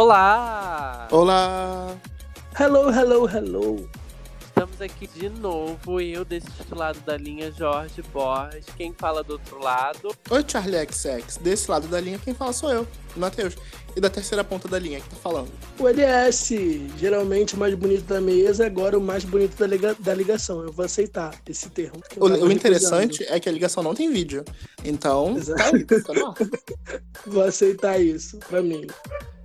[0.00, 1.08] Olá!
[1.10, 1.98] Olá!
[2.56, 3.90] Hello, hello, hello!
[4.46, 8.66] Estamos aqui de novo, eu desse lado da linha Jorge Borges.
[8.76, 10.14] Quem fala do outro lado?
[10.30, 11.38] Oi, Charlie XX.
[11.38, 12.86] Desse lado da linha, quem fala sou eu,
[13.16, 13.56] Matheus.
[13.96, 15.50] E da terceira ponta da linha, que tá falando?
[15.80, 16.54] O LS,
[16.96, 20.62] geralmente o mais bonito da mesa, agora o mais bonito da, liga da ligação.
[20.62, 22.00] Eu vou aceitar esse termo.
[22.16, 24.44] O, o interessante é que a ligação não tem vídeo.
[24.84, 26.34] Então, tá aí, tá
[27.26, 28.86] vou aceitar isso pra mim.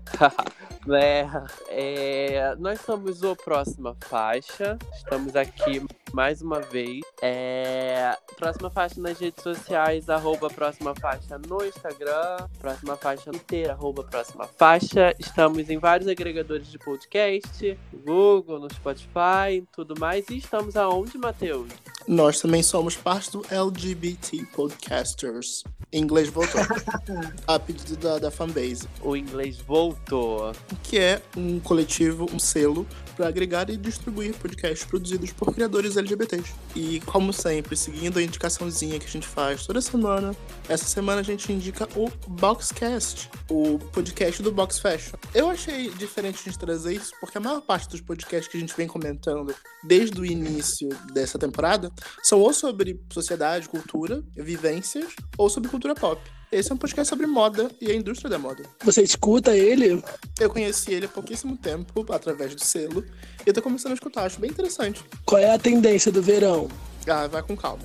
[0.92, 1.26] É,
[1.70, 4.78] é, nós somos o Próxima Faixa.
[4.94, 5.82] Estamos aqui
[6.12, 7.02] mais uma vez.
[7.22, 12.50] É, próxima Faixa nas redes sociais, arroba Próxima Faixa no Instagram.
[12.60, 15.16] Próxima Faixa inteira, arroba Próxima Faixa.
[15.18, 20.28] Estamos em vários agregadores de podcast, Google, no Spotify, tudo mais.
[20.30, 21.70] E estamos aonde, Matheus?
[22.08, 25.64] Nós também somos parte do LGBT Podcasters.
[25.92, 26.62] Inglês voltou.
[27.48, 28.88] a pedido da, da fanbase.
[29.02, 30.52] O inglês voltou.
[30.84, 36.53] Que é um coletivo, um selo para agregar e distribuir podcasts produzidos por criadores LGBTs.
[36.75, 40.36] E, como sempre, seguindo a indicaçãozinha que a gente faz toda semana,
[40.67, 45.16] essa semana a gente indica o Boxcast, o podcast do Box Fashion.
[45.33, 48.59] Eu achei diferente a gente trazer isso, porque a maior parte dos podcasts que a
[48.59, 55.50] gente vem comentando desde o início dessa temporada são ou sobre sociedade, cultura, vivências, ou
[55.50, 56.22] sobre cultura pop.
[56.54, 58.62] Esse é um podcast sobre moda e a indústria da moda.
[58.84, 60.04] Você escuta ele?
[60.40, 63.04] Eu conheci ele há pouquíssimo tempo, através do selo,
[63.44, 65.04] e eu tô começando a escutar, acho bem interessante.
[65.26, 66.70] Qual é a tendência do verão?
[67.08, 67.84] Ah, vai com calma.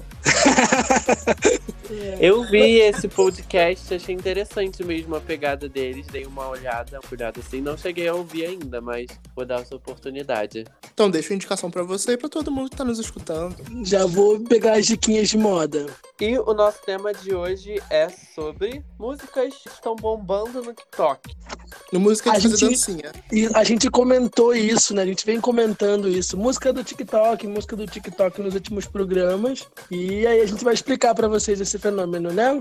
[2.20, 7.62] Eu vi esse podcast, achei interessante mesmo a pegada deles, dei uma olhada, cuidado assim,
[7.62, 10.64] não cheguei a ouvir ainda, mas vou dar essa oportunidade.
[10.92, 13.56] Então deixa a indicação para você e para todo mundo que tá nos escutando.
[13.84, 15.86] Já vou pegar as diquinhas de moda.
[16.20, 21.34] E o nosso tema de hoje é sobre músicas que estão bombando no TikTok.
[21.92, 23.12] No música de a fazer gente, dancinha.
[23.32, 25.02] E a gente comentou isso, né?
[25.02, 26.36] A gente vem comentando isso.
[26.36, 29.07] Música do TikTok, música do TikTok nos últimos programas.
[29.90, 32.58] E aí a gente vai explicar para vocês esse fenômeno, né?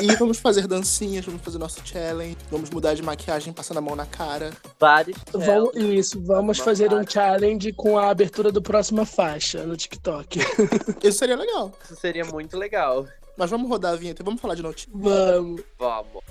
[0.00, 3.96] E vamos fazer dancinhas, vamos fazer nosso challenge, vamos mudar de maquiagem passando a mão
[3.96, 4.50] na cara.
[4.78, 10.40] Vários vamos, Isso, vamos fazer um challenge com a abertura do próxima faixa no TikTok.
[11.02, 11.72] Isso seria legal.
[11.84, 13.06] Isso seria muito legal.
[13.36, 14.92] Mas vamos rodar a vinheta e vamos falar de notícias.
[14.94, 15.62] Vamos.
[15.78, 16.24] Vamos.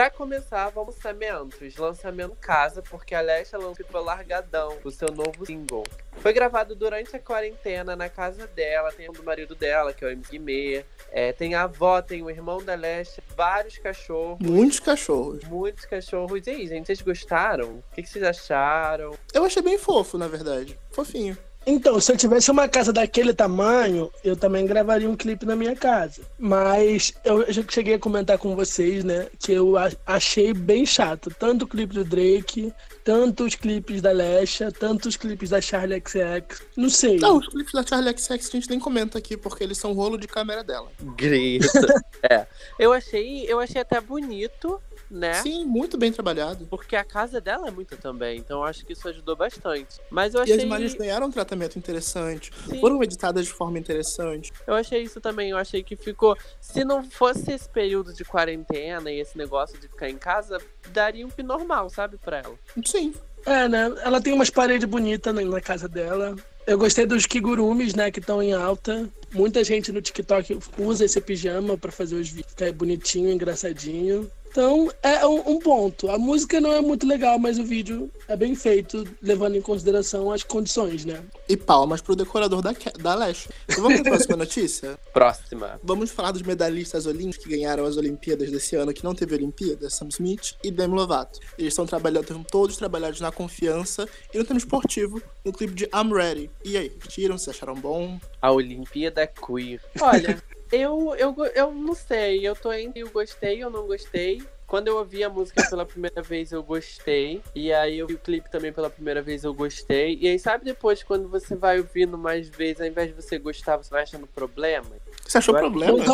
[0.00, 1.76] Pra começar, vamos lançamentos.
[1.76, 5.84] Lançamento casa, porque a Alessia lançou Largadão, o seu novo single.
[6.22, 10.10] Foi gravado durante a quarentena na casa dela, tem o do marido dela, que é
[10.10, 10.86] o Guimê.
[11.10, 14.38] É, tem a avó, tem o irmão da Leste, vários cachorros.
[14.40, 15.44] Muitos cachorros.
[15.44, 16.46] Muitos cachorros.
[16.46, 17.68] E aí, gente, vocês gostaram?
[17.68, 19.18] O que, que vocês acharam?
[19.34, 20.78] Eu achei bem fofo, na verdade.
[20.90, 21.36] Fofinho.
[21.66, 25.76] Então, se eu tivesse uma casa daquele tamanho, eu também gravaria um clipe na minha
[25.76, 26.22] casa.
[26.38, 29.74] Mas eu já cheguei a comentar com vocês, né, que eu
[30.06, 31.30] achei bem chato.
[31.38, 32.72] Tanto o clipe do Drake,
[33.04, 36.62] tanto os clipes da Lesha, tanto os clipes da Charlie XX.
[36.76, 37.18] Não sei.
[37.18, 40.16] Não, os clipes da Charlie XX a gente nem comenta aqui, porque eles são rolo
[40.16, 40.90] de câmera dela.
[41.16, 41.66] Grita.
[42.22, 42.46] é.
[42.78, 45.34] Eu achei, eu achei até bonito né?
[45.34, 46.66] Sim, muito bem trabalhado.
[46.66, 50.00] Porque a casa dela é muito também, então eu acho que isso ajudou bastante.
[50.10, 50.54] Mas eu achei...
[50.54, 52.80] E as imagens ganharam um tratamento interessante, Sim.
[52.80, 54.52] foram editadas de forma interessante.
[54.66, 56.36] Eu achei isso também, eu achei que ficou...
[56.60, 60.58] Se não fosse esse período de quarentena e esse negócio de ficar em casa,
[60.90, 62.54] daria um fim normal, sabe, pra ela.
[62.84, 63.12] Sim.
[63.46, 63.92] É, né?
[64.02, 66.36] Ela tem umas paredes bonitas na casa dela.
[66.66, 69.08] Eu gostei dos kigurumis, né, que estão em alta.
[69.32, 74.30] Muita gente no TikTok usa esse pijama para fazer os vídeos, que é bonitinho, engraçadinho.
[74.50, 76.10] Então, é um, um, ponto.
[76.10, 80.32] A música não é muito legal, mas o vídeo é bem feito, levando em consideração
[80.32, 81.22] as condições, né?
[81.48, 83.48] E palmas pro decorador da, da Leste.
[83.68, 84.98] Então, vamos para a próxima notícia?
[85.12, 85.80] Próxima.
[85.84, 89.88] Vamos falar dos medalhistas olímpicos que ganharam as Olimpíadas desse ano, que não teve Olimpíada,
[89.88, 91.38] Sam Smith e Demi Lovato.
[91.56, 95.84] Eles estão trabalhando, estão todos trabalhados na confiança e no tema esportivo, no clipe de
[95.84, 96.50] I'm Ready.
[96.64, 97.38] E aí, curtiram?
[97.38, 98.18] Se acharam bom?
[98.42, 99.80] A Olimpíada Queer.
[100.00, 100.42] Olha...
[100.72, 104.42] Eu, eu, eu não sei, eu tô entre eu gostei ou não gostei.
[104.66, 107.42] Quando eu ouvi a música pela primeira vez, eu gostei.
[107.56, 110.16] E aí eu vi o clipe também pela primeira vez, eu gostei.
[110.20, 113.78] E aí, sabe depois, quando você vai ouvindo mais vezes, ao invés de você gostar,
[113.78, 114.86] você vai achando problema?
[115.26, 116.04] Você achou problema?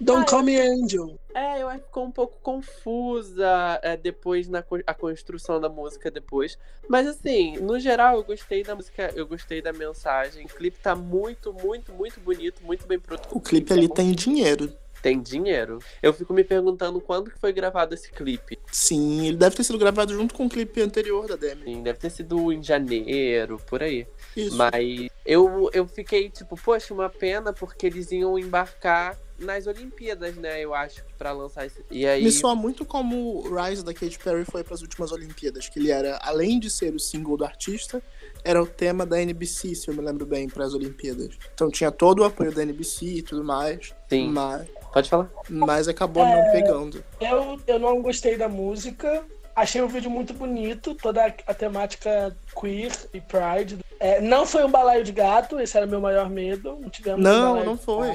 [0.00, 1.18] Don't ah, Call Me Angel.
[1.34, 6.10] É, eu acho que ficou um pouco confusa é, depois na a construção da música
[6.10, 6.58] depois.
[6.88, 10.44] Mas assim, no geral, eu gostei da música, eu gostei da mensagem.
[10.44, 13.36] O clipe tá muito, muito, muito bonito, muito bem produzido.
[13.36, 14.72] O clipe ali tem dinheiro.
[15.02, 15.78] tem dinheiro.
[16.02, 18.58] Eu fico me perguntando quando que foi gravado esse clipe.
[18.70, 21.64] Sim, ele deve ter sido gravado junto com o clipe anterior da Demi.
[21.64, 24.06] Sim, deve ter sido em janeiro, por aí.
[24.36, 24.56] Isso.
[24.56, 30.60] Mas eu, eu fiquei tipo, poxa, uma pena porque eles iam embarcar nas Olimpíadas, né?
[30.62, 31.84] Eu acho, pra lançar esse.
[31.90, 32.22] E aí.
[32.22, 35.78] Me soa muito como o Rise da Katy Perry foi para as últimas Olimpíadas, que
[35.78, 38.02] ele era, além de ser o single do artista,
[38.44, 41.36] era o tema da NBC, se eu me lembro bem, para as Olimpíadas.
[41.54, 43.92] Então tinha todo o apoio da NBC e tudo mais.
[44.08, 44.30] Sim.
[44.30, 45.30] Mas, Pode falar.
[45.48, 47.04] mas acabou não pegando.
[47.20, 49.24] Eu, eu não gostei da música.
[49.54, 53.78] Achei o vídeo muito bonito, toda a, temática queer e pride.
[53.98, 56.78] É, não foi um balaio de gato, esse era meu maior medo.
[56.78, 58.12] Não tivemos um Não, balaio não de foi.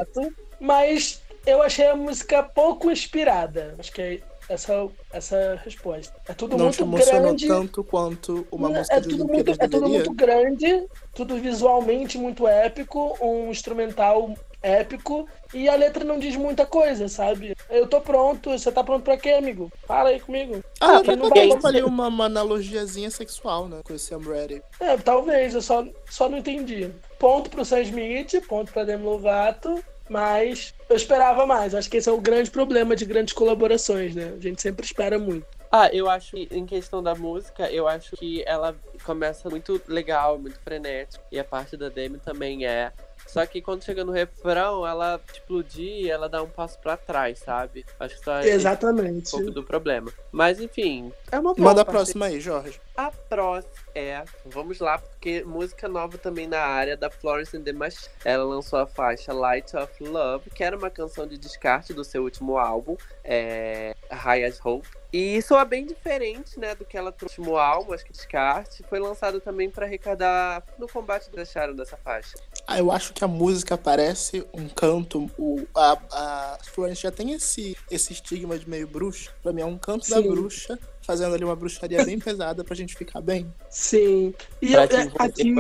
[0.61, 3.75] Mas eu achei a música pouco inspirada.
[3.79, 6.13] Acho que é essa, essa resposta.
[6.27, 7.47] É tudo Não te muito emocionou grande.
[7.47, 10.85] tanto quanto uma Não, música é de tudo, muito, é tudo muito grande,
[11.15, 17.55] tudo visualmente muito épico, um instrumental épico e a letra não diz muita coisa, sabe?
[17.69, 19.71] Eu tô pronto, você tá pronto pra quê, amigo?
[19.87, 20.63] Fala aí comigo.
[20.79, 23.81] Ah, foi não vai eu falei uma, uma analogiazinha sexual, né?
[23.83, 24.61] Com esse I'm Ready.
[24.79, 26.91] É, talvez, eu só, só não entendi.
[27.17, 31.73] Ponto pro Sam Smith, ponto pra Demi Lovato, mas eu esperava mais.
[31.73, 34.33] Acho que esse é o grande problema de grandes colaborações, né?
[34.35, 35.47] A gente sempre espera muito.
[35.71, 38.75] Ah, eu acho que em questão da música, eu acho que ela
[39.05, 41.23] começa muito legal, muito frenética.
[41.31, 42.91] E a parte da Demi também é.
[43.27, 47.85] Só que quando chega no refrão, ela explodir, ela dá um passo pra trás, sabe?
[47.99, 49.31] Acho que só é um Exatamente.
[49.31, 50.11] pouco do problema.
[50.31, 52.79] Mas enfim, é uma boa Manda a próxima aí, Jorge.
[52.95, 57.73] A próxima é, vamos lá, porque música nova também na área da Florence and the
[57.73, 58.09] Machine.
[58.23, 62.23] Ela lançou a faixa Light of Love, que era uma canção de descarte do seu
[62.23, 64.87] último álbum, é, High as Hope.
[65.13, 68.81] E soa bem diferente, né, do que ela trouxe no último álbum, acho que descarte.
[68.89, 72.37] Foi lançado também para arrecadar no combate que deixaram dessa faixa.
[72.67, 75.29] Ah, eu acho que a música parece um canto.
[75.37, 79.31] O, a, a Florence já tem esse, esse estigma de meio bruxa.
[79.43, 80.29] Pra mim é um canto da Sim.
[80.29, 83.51] bruxa, fazendo ali uma bruxaria bem pesada pra gente ficar bem.
[83.69, 84.33] Sim.
[84.61, 84.85] E eu- é,
[85.19, 85.53] aqui,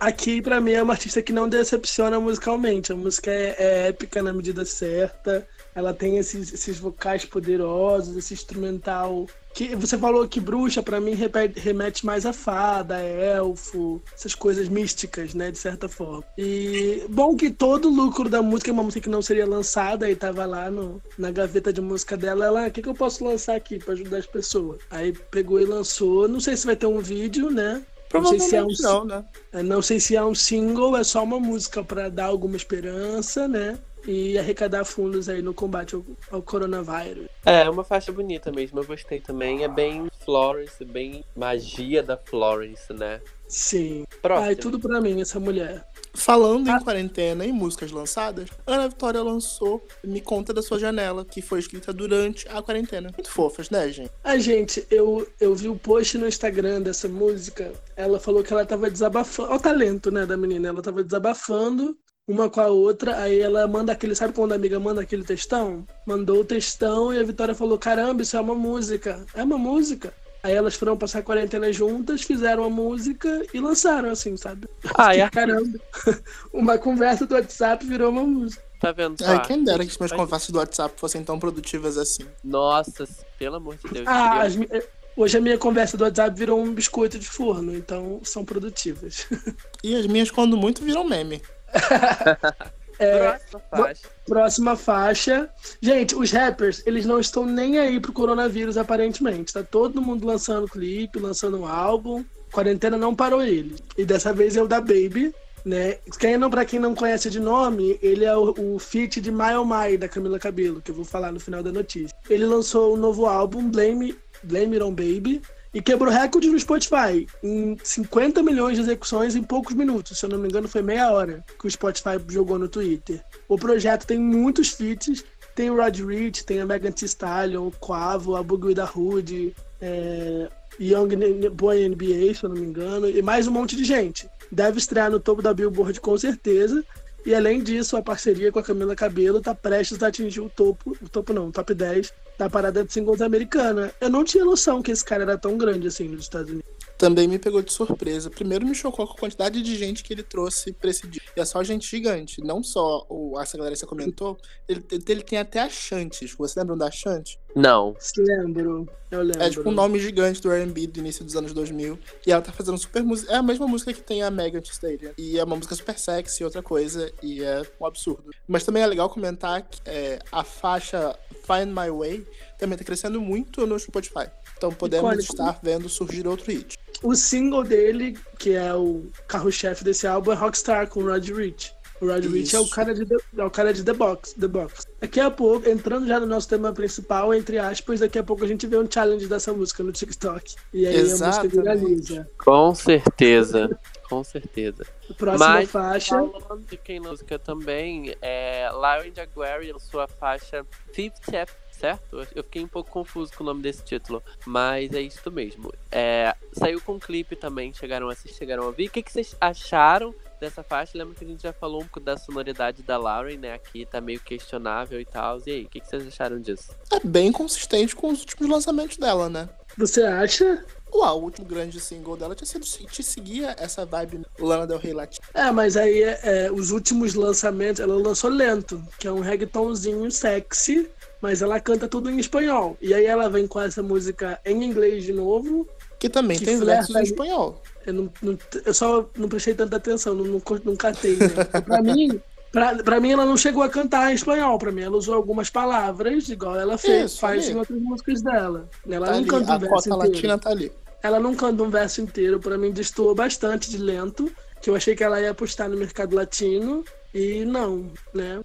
[0.00, 2.92] aqui, pra mim, é uma artista que não decepciona musicalmente.
[2.92, 5.46] A música é, é épica na medida certa.
[5.74, 9.26] Ela tem esses, esses vocais poderosos, esse instrumental.
[9.52, 11.16] Que você falou que bruxa, pra mim,
[11.56, 16.22] remete mais a fada, a elfo, essas coisas místicas, né, de certa forma.
[16.38, 20.08] E bom que todo o lucro da música é uma música que não seria lançada
[20.08, 22.44] e tava lá no, na gaveta de música dela.
[22.46, 24.78] Ela, "Ah, o que, que eu posso lançar aqui pra ajudar as pessoas?
[24.90, 26.28] Aí pegou e lançou.
[26.28, 27.82] Não sei se vai ter um vídeo, né?
[28.12, 29.24] Não sei se é um Provavelmente não, né?
[29.52, 33.46] é, Não sei se é um single, é só uma música pra dar alguma esperança,
[33.46, 33.78] né?
[34.06, 37.26] E arrecadar fundos aí no combate ao, ao coronavírus.
[37.44, 39.64] É, uma faixa bonita mesmo, eu gostei também.
[39.64, 43.20] É bem Florence, bem magia da Florence, né?
[43.50, 44.04] Sim.
[44.22, 44.48] Próximo.
[44.48, 45.84] Ai, tudo pra mim, essa mulher.
[46.14, 51.42] Falando em quarentena e músicas lançadas, Ana Vitória lançou Me Conta da Sua Janela, que
[51.42, 53.10] foi escrita durante a quarentena.
[53.12, 54.10] Muito fofas, né, gente?
[54.22, 57.72] A gente, eu, eu vi o post no Instagram dessa música.
[57.96, 59.50] Ela falou que ela tava desabafando.
[59.50, 60.68] Olha o talento, né, da menina.
[60.68, 61.96] Ela tava desabafando
[62.30, 63.16] uma com a outra.
[63.22, 64.14] Aí ela manda aquele.
[64.14, 65.84] Sabe quando a amiga manda aquele textão?
[66.06, 69.24] Mandou o textão e a Vitória falou: Caramba, isso é uma música.
[69.34, 70.12] É uma música.
[70.42, 74.66] Aí elas foram passar a quarentena juntas, fizeram a música e lançaram, assim, sabe?
[74.94, 75.78] Ah, Que é caramba.
[76.50, 78.62] Uma conversa do WhatsApp virou uma música.
[78.80, 79.16] Tá vendo?
[79.22, 82.24] Ai, quem dera que as minhas conversas do WhatsApp fossem tão produtivas assim.
[82.42, 83.06] Nossa,
[83.38, 84.06] pelo amor de Deus.
[84.08, 84.68] Ah, queria- as mi-
[85.14, 89.26] hoje a minha conversa do WhatsApp virou um biscoito de forno, então são produtivas.
[89.84, 91.42] E as minhas, quando muito, viram meme.
[93.00, 94.08] Próxima faixa.
[94.26, 95.50] Próxima faixa.
[95.80, 99.52] Gente, os rappers, eles não estão nem aí pro coronavírus, aparentemente.
[99.52, 102.22] Tá todo mundo lançando clipe, lançando um álbum.
[102.52, 103.76] Quarentena não parou ele.
[103.96, 105.34] E dessa vez é o da Baby,
[105.64, 105.96] né?
[106.18, 109.64] Quem não, pra quem não conhece de nome, ele é o, o feat de Oh
[109.64, 112.14] My, da Camila Cabello, que eu vou falar no final da notícia.
[112.28, 115.40] Ele lançou um novo álbum, Blame, Blame It On Baby,
[115.72, 120.18] e quebrou recorde no Spotify em 50 milhões de execuções em poucos minutos.
[120.18, 123.22] Se eu não me engano, foi meia hora que o Spotify jogou no Twitter.
[123.48, 125.24] O projeto tem muitos feats.
[125.54, 129.54] Tem o Rod Rich, tem a Megan Thee Stallion, o Quavo, a Bugui da Hood,
[129.80, 130.48] é,
[130.80, 134.28] Young Boy NBA, se eu não me engano, e mais um monte de gente.
[134.50, 136.84] Deve estrear no topo da Billboard com certeza.
[137.26, 140.96] E além disso, a parceria com a Camila Cabello está prestes a atingir o topo,
[141.02, 143.92] o topo não, o top 10 da parada de singles americana.
[144.00, 146.79] Eu não tinha noção que esse cara era tão grande assim nos Estados Unidos.
[147.00, 148.28] Também me pegou de surpresa.
[148.28, 151.22] Primeiro me chocou com a quantidade de gente que ele trouxe pra esse dia.
[151.34, 152.42] E é só gente gigante.
[152.44, 154.36] Não só o, essa galera que você comentou,
[154.68, 156.34] ele, ele tem até a Chantes.
[156.34, 157.38] Você lembram da Chantes?
[157.56, 157.96] Não.
[158.18, 158.86] Lembro.
[159.10, 159.42] Eu lembro.
[159.42, 161.98] É tipo um nome gigante do R&B do início dos anos 2000.
[162.26, 163.32] E ela tá fazendo super música.
[163.32, 165.12] É a mesma música que tem a Megan Thee Stallion.
[165.16, 167.10] E é uma música super sexy, outra coisa.
[167.22, 168.30] E é um absurdo.
[168.46, 172.26] Mas também é legal comentar que é, a faixa Find My Way
[172.58, 174.30] também tá crescendo muito no Spotify.
[174.60, 175.32] Então podemos Icônico.
[175.32, 176.76] estar vendo surgir outro hit.
[177.02, 181.72] O single dele, que é o carro-chefe desse álbum, é Rockstar com Rod Rich.
[181.98, 184.48] O Rod Rich é o cara de The, é o cara de The Box, The
[184.48, 184.86] Box.
[185.00, 188.46] Daqui a pouco, entrando já no nosso tema principal, entre aspas, daqui a pouco a
[188.46, 190.56] gente vê um challenge dessa música no TikTok.
[190.74, 191.22] E aí Exatamente.
[191.22, 192.30] a música viraliza.
[192.36, 193.78] Com certeza.
[194.10, 194.84] Com certeza.
[195.16, 196.16] Próxima Mas, faixa.
[196.16, 201.46] Falando de quem música também, é, Lauren Jaguar lançou a faixa 50
[201.80, 202.26] certo?
[202.34, 205.72] Eu fiquei um pouco confuso com o nome desse título, mas é isso mesmo.
[205.90, 208.88] É, saiu com um clipe também, chegaram a assistir, chegaram a ouvir.
[208.88, 210.98] O que, que vocês acharam dessa faixa?
[210.98, 213.54] Lembra que a gente já falou um pouco da sonoridade da Lauren, né?
[213.54, 215.40] Aqui tá meio questionável e tal.
[215.46, 216.70] E aí, o que, que vocês acharam disso?
[216.92, 219.48] É bem consistente com os últimos lançamentos dela, né?
[219.78, 220.64] Você acha?
[220.92, 224.92] Uau, o último grande single dela tinha sido te seguia essa vibe Lana Del Rey
[224.92, 225.24] Latina.
[225.32, 230.90] É, mas aí é, os últimos lançamentos, ela lançou lento, que é um reggaetonzinho sexy,
[231.20, 232.76] mas ela canta tudo em espanhol.
[232.80, 235.68] E aí ela vem com essa música em inglês de novo.
[235.98, 237.62] Que também que tem versos em espanhol.
[237.86, 241.16] Eu, não, não, eu, só não prestei tanta atenção, não, não, não catei.
[241.16, 241.28] Né?
[241.64, 242.20] pra mim,
[242.52, 244.58] Pra, pra mim, ela não chegou a cantar em espanhol.
[244.58, 247.52] Pra mim, ela usou algumas palavras, igual ela fez, Isso, faz ali.
[247.52, 248.68] em outras músicas dela.
[248.88, 249.98] Ela tá não ali, canta um verso inteiro.
[249.98, 250.72] latina tá ali.
[251.02, 252.40] Ela não canta um verso inteiro.
[252.40, 254.30] Pra mim, destoou bastante de lento.
[254.60, 256.84] Que eu achei que ela ia apostar no mercado latino.
[257.14, 258.40] E não, né?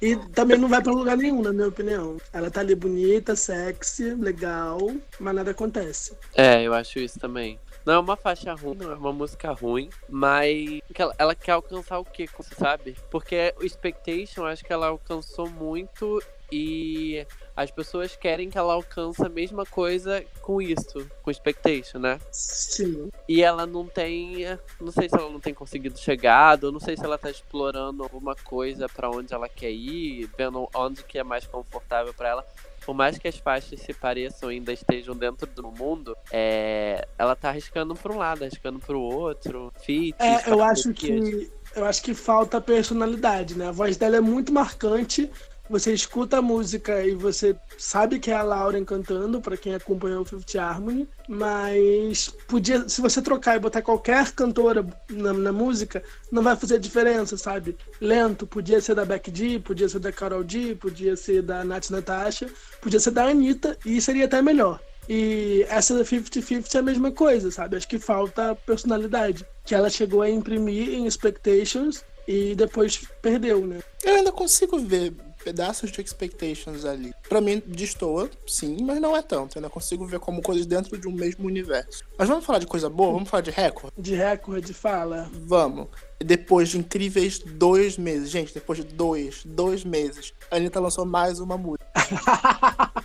[0.00, 2.16] E também não vai pra lugar nenhum, na minha opinião.
[2.32, 4.78] Ela tá ali bonita, sexy, legal,
[5.18, 6.16] mas nada acontece.
[6.34, 7.58] É, eu acho isso também.
[7.84, 11.98] Não é uma faixa ruim, não é uma música ruim, mas ela, ela quer alcançar
[11.98, 12.96] o você sabe?
[13.10, 17.26] Porque o Expectation, acho que ela alcançou muito e
[17.58, 22.20] as pessoas querem que ela alcance a mesma coisa com isso, com Expectation, né?
[22.30, 23.10] Sim.
[23.28, 24.44] E ela não tem.
[24.80, 28.04] Não sei se ela não tem conseguido chegar, ou não sei se ela tá explorando
[28.04, 32.46] alguma coisa para onde ela quer ir, vendo onde que é mais confortável para ela.
[32.86, 37.34] Por mais que as faixas se pareçam e ainda estejam dentro do mundo, é, ela
[37.34, 39.72] tá arriscando para um lado, arriscando para o outro.
[39.80, 43.68] Fit, é, eu acho que eu acho que falta personalidade, né?
[43.68, 45.30] A voz dela é muito marcante,
[45.68, 50.22] você escuta a música e você sabe que é a Lauren cantando, para quem acompanhou
[50.22, 56.02] o Fifth Harmony, mas podia, se você trocar e botar qualquer cantora na, na, música,
[56.32, 57.76] não vai fazer diferença, sabe?
[58.00, 62.48] Lento, podia ser da Beck podia ser da Carol G, podia ser da Nath Natasha,
[62.80, 64.80] podia ser da Anitta, e seria até melhor.
[65.08, 67.76] E essa da 50-50 é a mesma coisa, sabe?
[67.76, 69.44] Acho que falta personalidade.
[69.64, 73.80] Que ela chegou a imprimir em Expectations e depois perdeu, né?
[74.04, 75.14] Eu ainda consigo ver
[75.44, 77.12] pedaços de expectations ali.
[77.28, 79.56] Para mim, destoa, sim, mas não é tanto.
[79.56, 82.04] Eu ainda consigo ver como coisas dentro de um mesmo universo.
[82.18, 83.12] Mas vamos falar de coisa boa?
[83.12, 83.94] Vamos falar de recorde?
[83.98, 85.30] De recorde, fala.
[85.32, 85.88] Vamos.
[86.18, 91.40] Depois de incríveis dois meses, gente, depois de dois, dois meses, a Anitta lançou mais
[91.40, 91.86] uma música.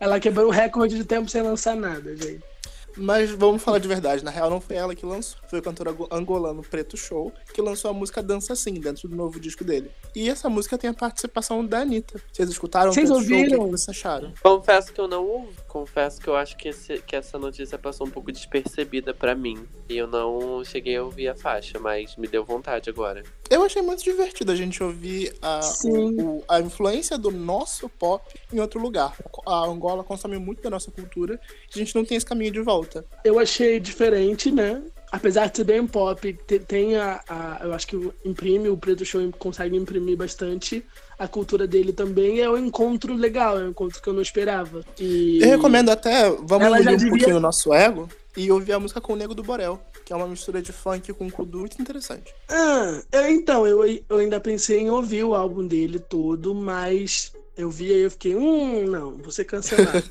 [0.00, 2.42] Ela quebrou o recorde de tempo sem lançar nada, gente.
[2.96, 5.96] Mas vamos falar de verdade, na real não foi ela que lançou, foi o cantor
[6.10, 9.90] angolano Preto Show que lançou a música Dança Assim, dentro do novo disco dele.
[10.14, 12.20] E essa música tem a participação da Anitta.
[12.32, 12.92] Vocês escutaram?
[12.92, 13.56] Vocês ouviram?
[13.56, 13.62] Show?
[13.62, 14.32] O que vocês acharam?
[14.42, 15.56] Confesso que eu não ouvi.
[15.66, 19.66] Confesso que eu acho que, esse, que essa notícia passou um pouco despercebida para mim.
[19.88, 23.22] E eu não cheguei a ouvir a faixa, mas me deu vontade agora.
[23.48, 28.60] Eu achei muito divertido a gente ouvir a, o, a influência do nosso pop em
[28.60, 29.16] outro lugar.
[29.46, 31.38] A Angola consome muito da nossa cultura.
[31.74, 32.81] A gente não tem esse caminho de volta.
[33.24, 34.82] Eu achei diferente, né?
[35.12, 36.32] apesar de ser bem pop,
[36.66, 40.82] tem a, a, eu acho que imprime, o Preto Show consegue imprimir bastante
[41.18, 42.40] a cultura dele também.
[42.40, 44.82] É um encontro legal, é um encontro que eu não esperava.
[44.98, 45.38] E...
[45.42, 47.10] Eu recomendo até, vamos ouvir um devia...
[47.10, 50.16] pouquinho o nosso ego e ouvir a música com o Nego do Borel, que é
[50.16, 52.34] uma mistura de funk com kudu muito interessante.
[52.48, 57.70] Ah, eu, então, eu, eu ainda pensei em ouvir o álbum dele todo, mas eu
[57.70, 60.02] vi e eu fiquei, hum, não, vou ser cancelado.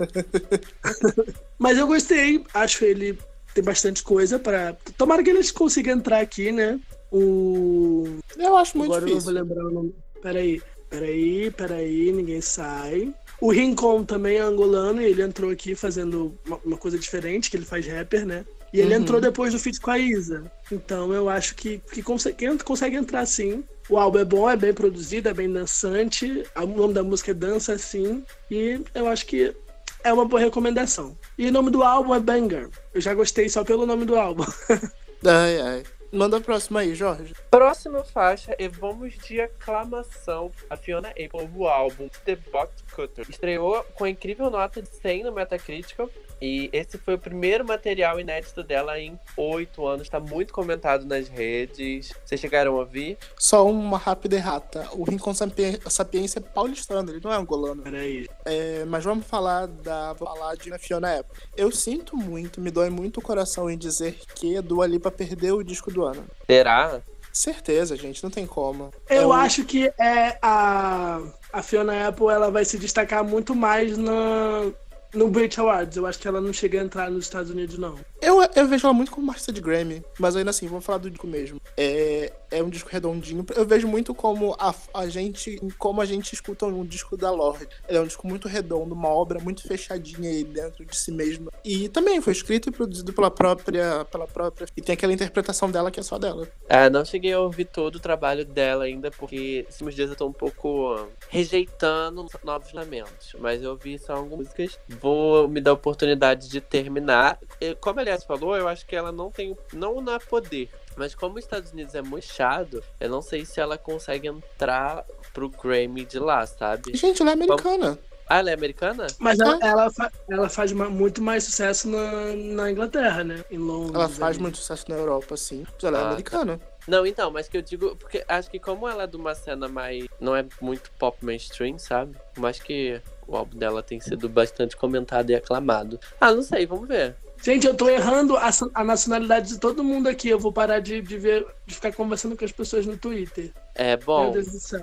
[1.57, 3.17] mas eu gostei, acho ele
[3.53, 4.77] tem bastante coisa para.
[4.97, 6.79] Tomara que eles consigam entrar aqui, né?
[7.11, 8.19] O.
[8.37, 9.29] Eu acho muito Agora difícil.
[9.29, 9.95] eu não vou lembrar o nome.
[10.21, 13.13] Peraí, peraí, peraí, ninguém sai.
[13.41, 17.57] O Rincon também é angolano e ele entrou aqui fazendo uma, uma coisa diferente, que
[17.57, 18.45] ele faz rapper, né?
[18.71, 19.01] E ele uhum.
[19.01, 20.49] entrou depois do feat com a Isa.
[20.71, 23.63] Então eu acho que, que consegue, consegue entrar sim.
[23.89, 26.43] O álbum é bom, é bem produzido, é bem dançante.
[26.55, 28.23] O nome da música é Dança Assim.
[28.49, 29.55] E eu acho que
[30.03, 31.17] é uma boa recomendação.
[31.37, 32.69] E o nome do álbum é Banger.
[32.93, 34.45] Eu já gostei só pelo nome do álbum.
[35.23, 35.83] Ai, ai.
[36.11, 37.33] Manda a próxima aí, Jorge.
[37.49, 40.51] Próxima faixa e vamos de aclamação.
[40.69, 43.25] A Fiona Apple, o álbum The Box Cutter.
[43.29, 45.97] Estreou com a incrível nota de 100 no Metacritic.
[46.41, 50.09] E esse foi o primeiro material inédito dela em oito anos.
[50.09, 52.11] Tá muito comentado nas redes.
[52.25, 53.17] Vocês chegaram a ouvir?
[53.37, 54.87] Só uma rápida errata.
[54.93, 57.83] O Rincon Sapiência é paulistano, ele não é angolano.
[57.83, 58.27] Peraí.
[58.45, 61.37] É, mas vamos falar da vou falar de Fiona Apple.
[61.55, 65.57] Eu sinto muito, me dói muito o coração em dizer que a Dua Lipa perdeu
[65.57, 66.25] o disco do ano.
[66.47, 67.01] Será?
[67.31, 68.91] Certeza, gente, não tem como.
[69.09, 71.21] Eu É o- acho que é a,
[71.53, 74.69] a Fiona Apple ela vai se destacar muito mais na,
[75.13, 75.97] no Brit Awards.
[75.97, 77.95] Eu acho que ela não chega a entrar nos Estados Unidos, não.
[78.21, 81.09] Eu, eu vejo ela muito como artista de Grammy, mas ainda assim, vamos falar do
[81.09, 81.59] disco mesmo.
[81.77, 83.45] É, é um disco redondinho.
[83.55, 85.59] Eu vejo muito como a, a gente.
[85.77, 87.67] como a gente escuta um disco da Lorde.
[87.87, 91.51] Ele é um disco muito redondo, uma obra muito fechadinha aí dentro de si mesma.
[91.63, 94.05] E também foi escrito e produzido pela própria.
[94.05, 94.67] pela própria.
[94.75, 96.47] E tem aquela interpretação dela que é só dela.
[96.67, 100.27] É, não cheguei a ouvir todo o trabalho dela ainda, porque esses dias eu tô
[100.27, 103.35] um pouco rejeitando novos lamentos.
[103.39, 104.79] Mas eu ouvi só algumas músicas.
[104.87, 107.39] Vou me dar a oportunidade de terminar.
[107.79, 109.55] Como a Aliás falou, eu acho que ela não tem.
[109.73, 110.69] Não na poder.
[111.01, 115.03] Mas como os Estados Unidos é muito chato, eu não sei se ela consegue entrar
[115.33, 116.95] pro Grammy de lá, sabe?
[116.95, 117.97] Gente, ela é americana.
[118.29, 119.07] Ah, ela é americana?
[119.17, 123.43] Mas ela, ela, fa- ela faz muito mais sucesso na, na Inglaterra, né?
[123.49, 123.95] Em Londres.
[123.95, 124.43] Ela faz ali.
[124.43, 125.65] muito sucesso na Europa, sim.
[125.73, 126.61] Mas ela é Ah, americana.
[126.87, 129.67] Não, então, mas que eu digo, porque acho que como ela é de uma cena
[129.67, 130.05] mais.
[130.19, 132.15] não é muito pop mainstream, sabe?
[132.37, 135.99] Mas que o álbum dela tem sido bastante comentado e aclamado.
[136.19, 137.15] Ah, não sei, vamos ver.
[137.41, 140.29] Gente, eu tô errando a, a nacionalidade de todo mundo aqui.
[140.29, 143.51] Eu vou parar de, de ver, de ficar conversando com as pessoas no Twitter.
[143.73, 144.31] É Meu bom.
[144.31, 144.81] Deus do céu.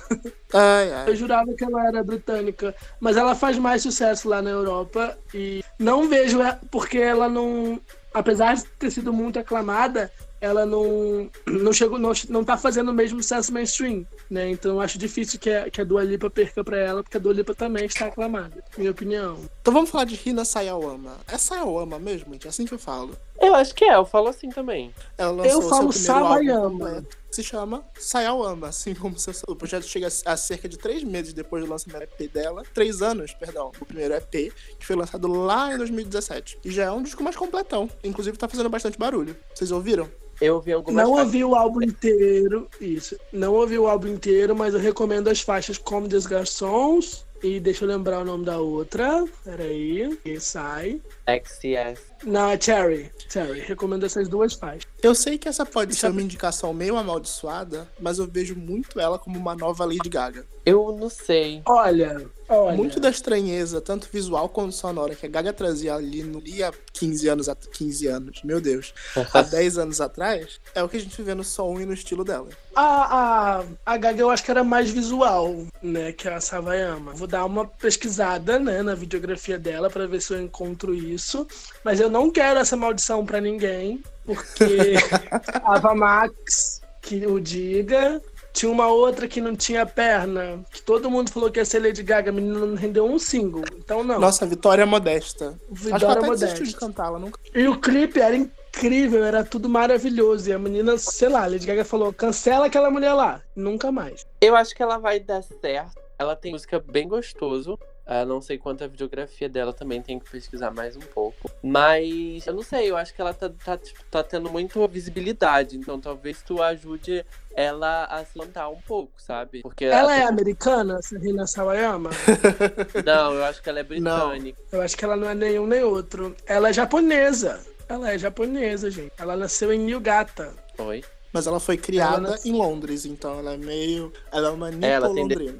[0.54, 1.08] Ai, ai.
[1.08, 5.62] Eu jurava que ela era britânica, mas ela faz mais sucesso lá na Europa e
[5.76, 6.38] não vejo
[6.70, 7.80] porque ela não,
[8.14, 10.10] apesar de ter sido muito aclamada,
[10.40, 14.50] ela não não chegou não, não tá fazendo o mesmo sucesso mainstream, né?
[14.50, 17.20] Então eu acho difícil que a, que a Dua Lipa perca pra ela, porque a
[17.20, 19.38] Dua Lipa também está aclamada, minha opinião.
[19.60, 21.16] Então vamos falar de Rina Sayawama.
[21.28, 22.46] É Sayawama mesmo, gente?
[22.46, 23.16] É assim que eu falo.
[23.40, 24.94] Eu acho que é, eu falo assim também.
[25.18, 27.04] Eu falo Sawayama.
[27.28, 31.32] Que se chama Sayawama, assim como seu, o projeto chega a cerca de três meses
[31.32, 35.28] depois do lançamento do EP dela, três anos, perdão, o primeiro EP, que foi lançado
[35.28, 36.58] lá em 2017.
[36.64, 39.36] E já é um disco mais completão, inclusive tá fazendo bastante barulho.
[39.54, 40.08] Vocês ouviram?
[40.40, 41.26] Eu ouvi algumas Não faixas.
[41.26, 43.16] ouvi o álbum inteiro, isso.
[43.32, 47.84] Não ouvi o álbum inteiro, mas eu recomendo as faixas Como des Garçons e deixa
[47.84, 49.24] eu lembrar o nome da outra.
[49.44, 51.00] Peraí, que sai.
[51.26, 52.02] XS.
[52.24, 53.10] Não, é Cherry.
[53.30, 53.60] Cherry.
[53.60, 54.86] Recomendo essas duas faixas.
[55.06, 59.18] Eu sei que essa pode ser uma indicação meio amaldiçoada, mas eu vejo muito ela
[59.18, 60.44] como uma nova Lady Gaga.
[60.64, 61.62] Eu não sei.
[61.64, 62.76] Olha, olha.
[62.76, 67.28] Muito da estranheza, tanto visual quanto sonora, que a Gaga trazia ali no dia 15
[67.28, 68.92] anos, at- 15 anos, meu Deus,
[69.32, 72.24] há 10 anos atrás, é o que a gente vê no som e no estilo
[72.24, 72.48] dela.
[72.74, 77.12] A, a, a Gaga eu acho que era mais visual, né, que a Savayama.
[77.12, 81.46] Vou dar uma pesquisada, né, na videografia dela pra ver se eu encontro isso.
[81.84, 84.94] Mas eu não quero essa maldição pra ninguém, porque
[85.64, 88.20] Ava Max, que o diga.
[88.52, 92.02] Tinha uma outra que não tinha perna, que todo mundo falou que ia ser Lady
[92.02, 93.62] Gaga, a menina não rendeu um single.
[93.76, 94.18] Então não.
[94.18, 95.48] Nossa, Vitória é Modesta.
[95.70, 96.64] Acho que ela Vitória até Modesta.
[96.64, 97.38] de cantar, ela nunca.
[97.54, 100.48] E o clipe era incrível, era tudo maravilhoso.
[100.48, 103.42] E a menina, sei lá, Lady Gaga falou: cancela aquela mulher lá.
[103.54, 104.26] Nunca mais.
[104.40, 106.00] Eu acho que ela vai dar certo.
[106.18, 107.78] Ela tem música bem gostoso.
[108.08, 111.50] Ah, não sei quanto a videografia dela também, tem que pesquisar mais um pouco.
[111.60, 115.76] Mas eu não sei, eu acho que ela tá, tá, tipo, tá tendo muita visibilidade.
[115.76, 119.60] Então talvez tu ajude ela a se levantar um pouco, sabe?
[119.62, 122.10] Porque Ela a- é americana, Serena Sawayama?
[123.04, 124.58] Não, eu acho que ela é britânica.
[124.70, 126.36] Eu acho que ela não é nenhum nem outro.
[126.46, 127.60] Ela é japonesa.
[127.88, 129.12] Ela é japonesa, gente.
[129.18, 130.54] Ela nasceu em Niigata.
[130.78, 131.02] Oi.
[131.32, 134.12] Mas ela foi criada Ela em Londres, então ela é meio.
[134.32, 135.58] Ela é uma Ela tem nipo-londrina.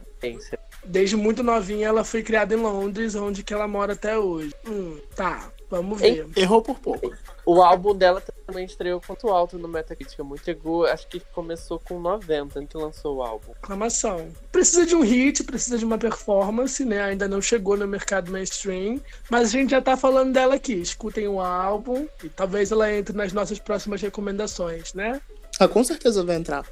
[0.86, 4.54] Desde muito novinha, ela foi criada em Londres, onde que ela mora até hoje.
[4.66, 5.50] Hum, tá.
[5.68, 6.26] Vamos ver.
[6.36, 7.12] Errou por pouco.
[7.44, 12.00] O álbum dela também estreou quanto alto no Metacritic, muito chegou, acho que começou com
[12.00, 13.52] 90, que lançou o álbum.
[13.52, 14.28] Aclamação.
[14.52, 17.02] Precisa de um hit, precisa de uma performance, né?
[17.02, 20.74] Ainda não chegou no mercado mainstream, mas a gente já tá falando dela aqui.
[20.74, 25.20] Escutem o álbum e talvez ela entre nas nossas próximas recomendações, né?
[25.58, 26.64] Ah, com certeza vai entrar.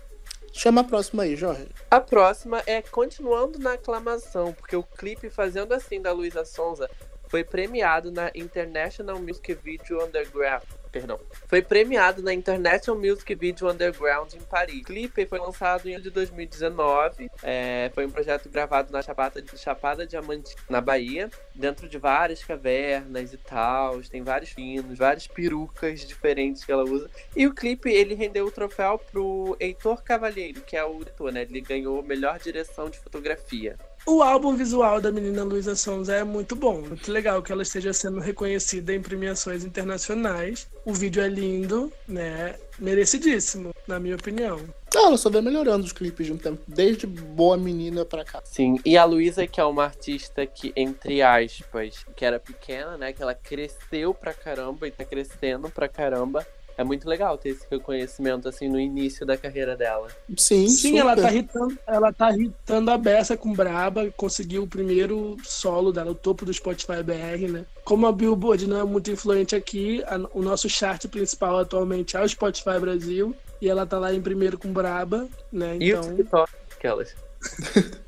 [0.57, 1.67] Chama a próxima aí, Jorge.
[1.90, 6.88] A próxima é continuando na aclamação, porque o clipe Fazendo Assim da Luísa Sonza
[7.27, 10.62] foi premiado na International Music Video Underground
[10.94, 11.18] perdão.
[11.48, 14.80] Foi premiado na International Music Video Underground em Paris.
[14.80, 17.30] O clipe foi lançado em de 2019.
[17.42, 23.33] É, foi um projeto gravado na Chapada, Chapada Diamante, na Bahia, dentro de várias cavernas
[23.33, 24.00] e tal.
[24.02, 27.11] Tem vários pinos, várias perucas diferentes que ela usa.
[27.35, 31.42] E o clipe, ele rendeu o troféu pro Heitor Cavalheiro, que é o diretor, né?
[31.42, 33.76] Ele ganhou melhor direção de fotografia.
[34.07, 36.83] O álbum visual da menina Luísa Sonza é muito bom.
[36.83, 40.69] Muito legal que ela esteja sendo reconhecida em premiações internacionais.
[40.85, 42.57] O vídeo é lindo, né?
[42.79, 44.61] Merecidíssimo, na minha opinião.
[44.95, 48.43] Ah, ela só vem melhorando os clipes de um tempo, desde Boa Menina pra cá.
[48.45, 53.11] Sim, e a Luísa, que é uma artista que, entre aspas, que era pequena, né?
[53.11, 57.67] Que ela cresceu pra caramba e tá crescendo pra caramba é muito legal ter esse
[57.71, 60.09] reconhecimento assim no início da carreira dela.
[60.37, 60.99] Sim, Sim, super.
[60.99, 66.11] ela tá irritando, ela tá irritando a beça com Braba, conseguiu o primeiro solo dela,
[66.11, 67.65] o topo do Spotify BR, né?
[67.85, 72.21] Como a Billboard não é muito influente aqui, a, o nosso chart principal atualmente é
[72.23, 75.77] o Spotify Brasil, e ela tá lá em primeiro com Braba, né?
[75.81, 77.15] E o Então, TikTok, aquelas.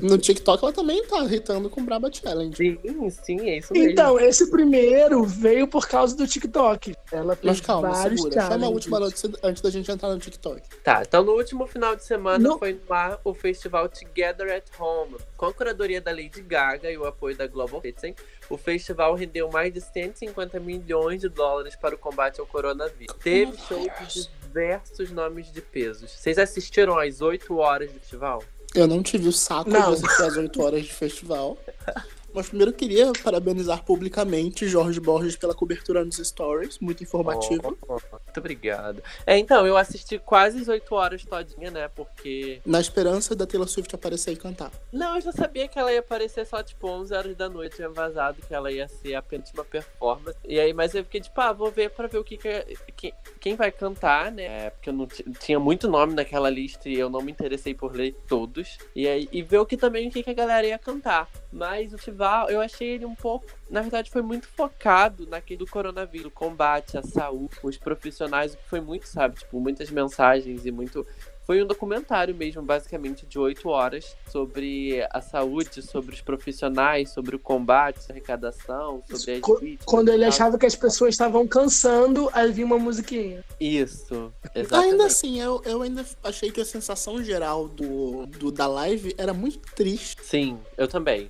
[0.00, 2.56] No TikTok ela também tá irritando com Braba Challenge.
[2.56, 2.78] Sim,
[3.10, 3.90] sim, é isso mesmo.
[3.90, 6.94] então, esse primeiro veio por causa do TikTok.
[7.10, 8.42] Ela fez Mas calma, vários segura.
[8.42, 10.62] Chama a última notícia antes da gente entrar no TikTok.
[10.82, 14.64] Tá, então no último final de semana No- foi no ar o festival Together at
[14.78, 15.16] Home.
[15.36, 18.14] Com a curadoria da Lady Gaga e o apoio da Global Citizen,
[18.48, 23.16] o festival rendeu mais de 150 milhões de dólares para o combate ao coronavírus.
[23.22, 26.12] Teve show de diversos nomes de pesos.
[26.12, 28.42] Vocês assistiram às 8 horas do festival?
[28.74, 29.94] Eu não tive o saco Não.
[29.94, 31.58] de assistir as 8 horas de festival.
[32.34, 37.76] Mas primeiro eu queria parabenizar publicamente Jorge Borges pela cobertura nos stories, muito informativo.
[37.88, 39.02] Oh, muito obrigado.
[39.26, 41.88] É, então, eu assisti quase as 8 horas todinha, né?
[41.88, 42.60] Porque.
[42.64, 44.70] Na esperança da Taylor Swift aparecer e cantar.
[44.92, 47.76] Não, eu já sabia que ela ia aparecer só, tipo, 11 horas da noite.
[47.76, 50.36] Tinha vazado que ela ia ser apenas uma performance.
[50.46, 53.14] E aí, mas eu fiquei, tipo, ah, vou ver pra ver o que, que, que-
[53.40, 54.44] quem vai cantar, né?
[54.66, 57.74] É, porque eu não ti- tinha muito nome naquela lista e eu não me interessei
[57.74, 58.78] por ler todos.
[58.94, 61.28] E aí, e ver o que também o que, que a galera ia cantar.
[61.52, 63.46] Mas o festival, eu achei ele um pouco.
[63.68, 68.56] Na verdade, foi muito focado naquele do coronavírus, o combate, a saúde, os profissionais, o
[68.56, 69.36] que foi muito, sabe?
[69.38, 71.06] Tipo, muitas mensagens e muito.
[71.44, 77.34] Foi um documentário mesmo, basicamente, de oito horas, sobre a saúde, sobre os profissionais, sobre
[77.34, 79.84] o combate, a arrecadação, sobre as Co- vítimas.
[79.84, 83.42] Quando ele achava que as pessoas estavam cansando, aí vinha uma musiquinha.
[83.58, 84.92] Isso, exatamente.
[84.92, 89.34] Ainda assim, eu, eu ainda achei que a sensação geral do, do- da live era
[89.34, 90.22] muito triste.
[90.24, 91.28] Sim, eu também.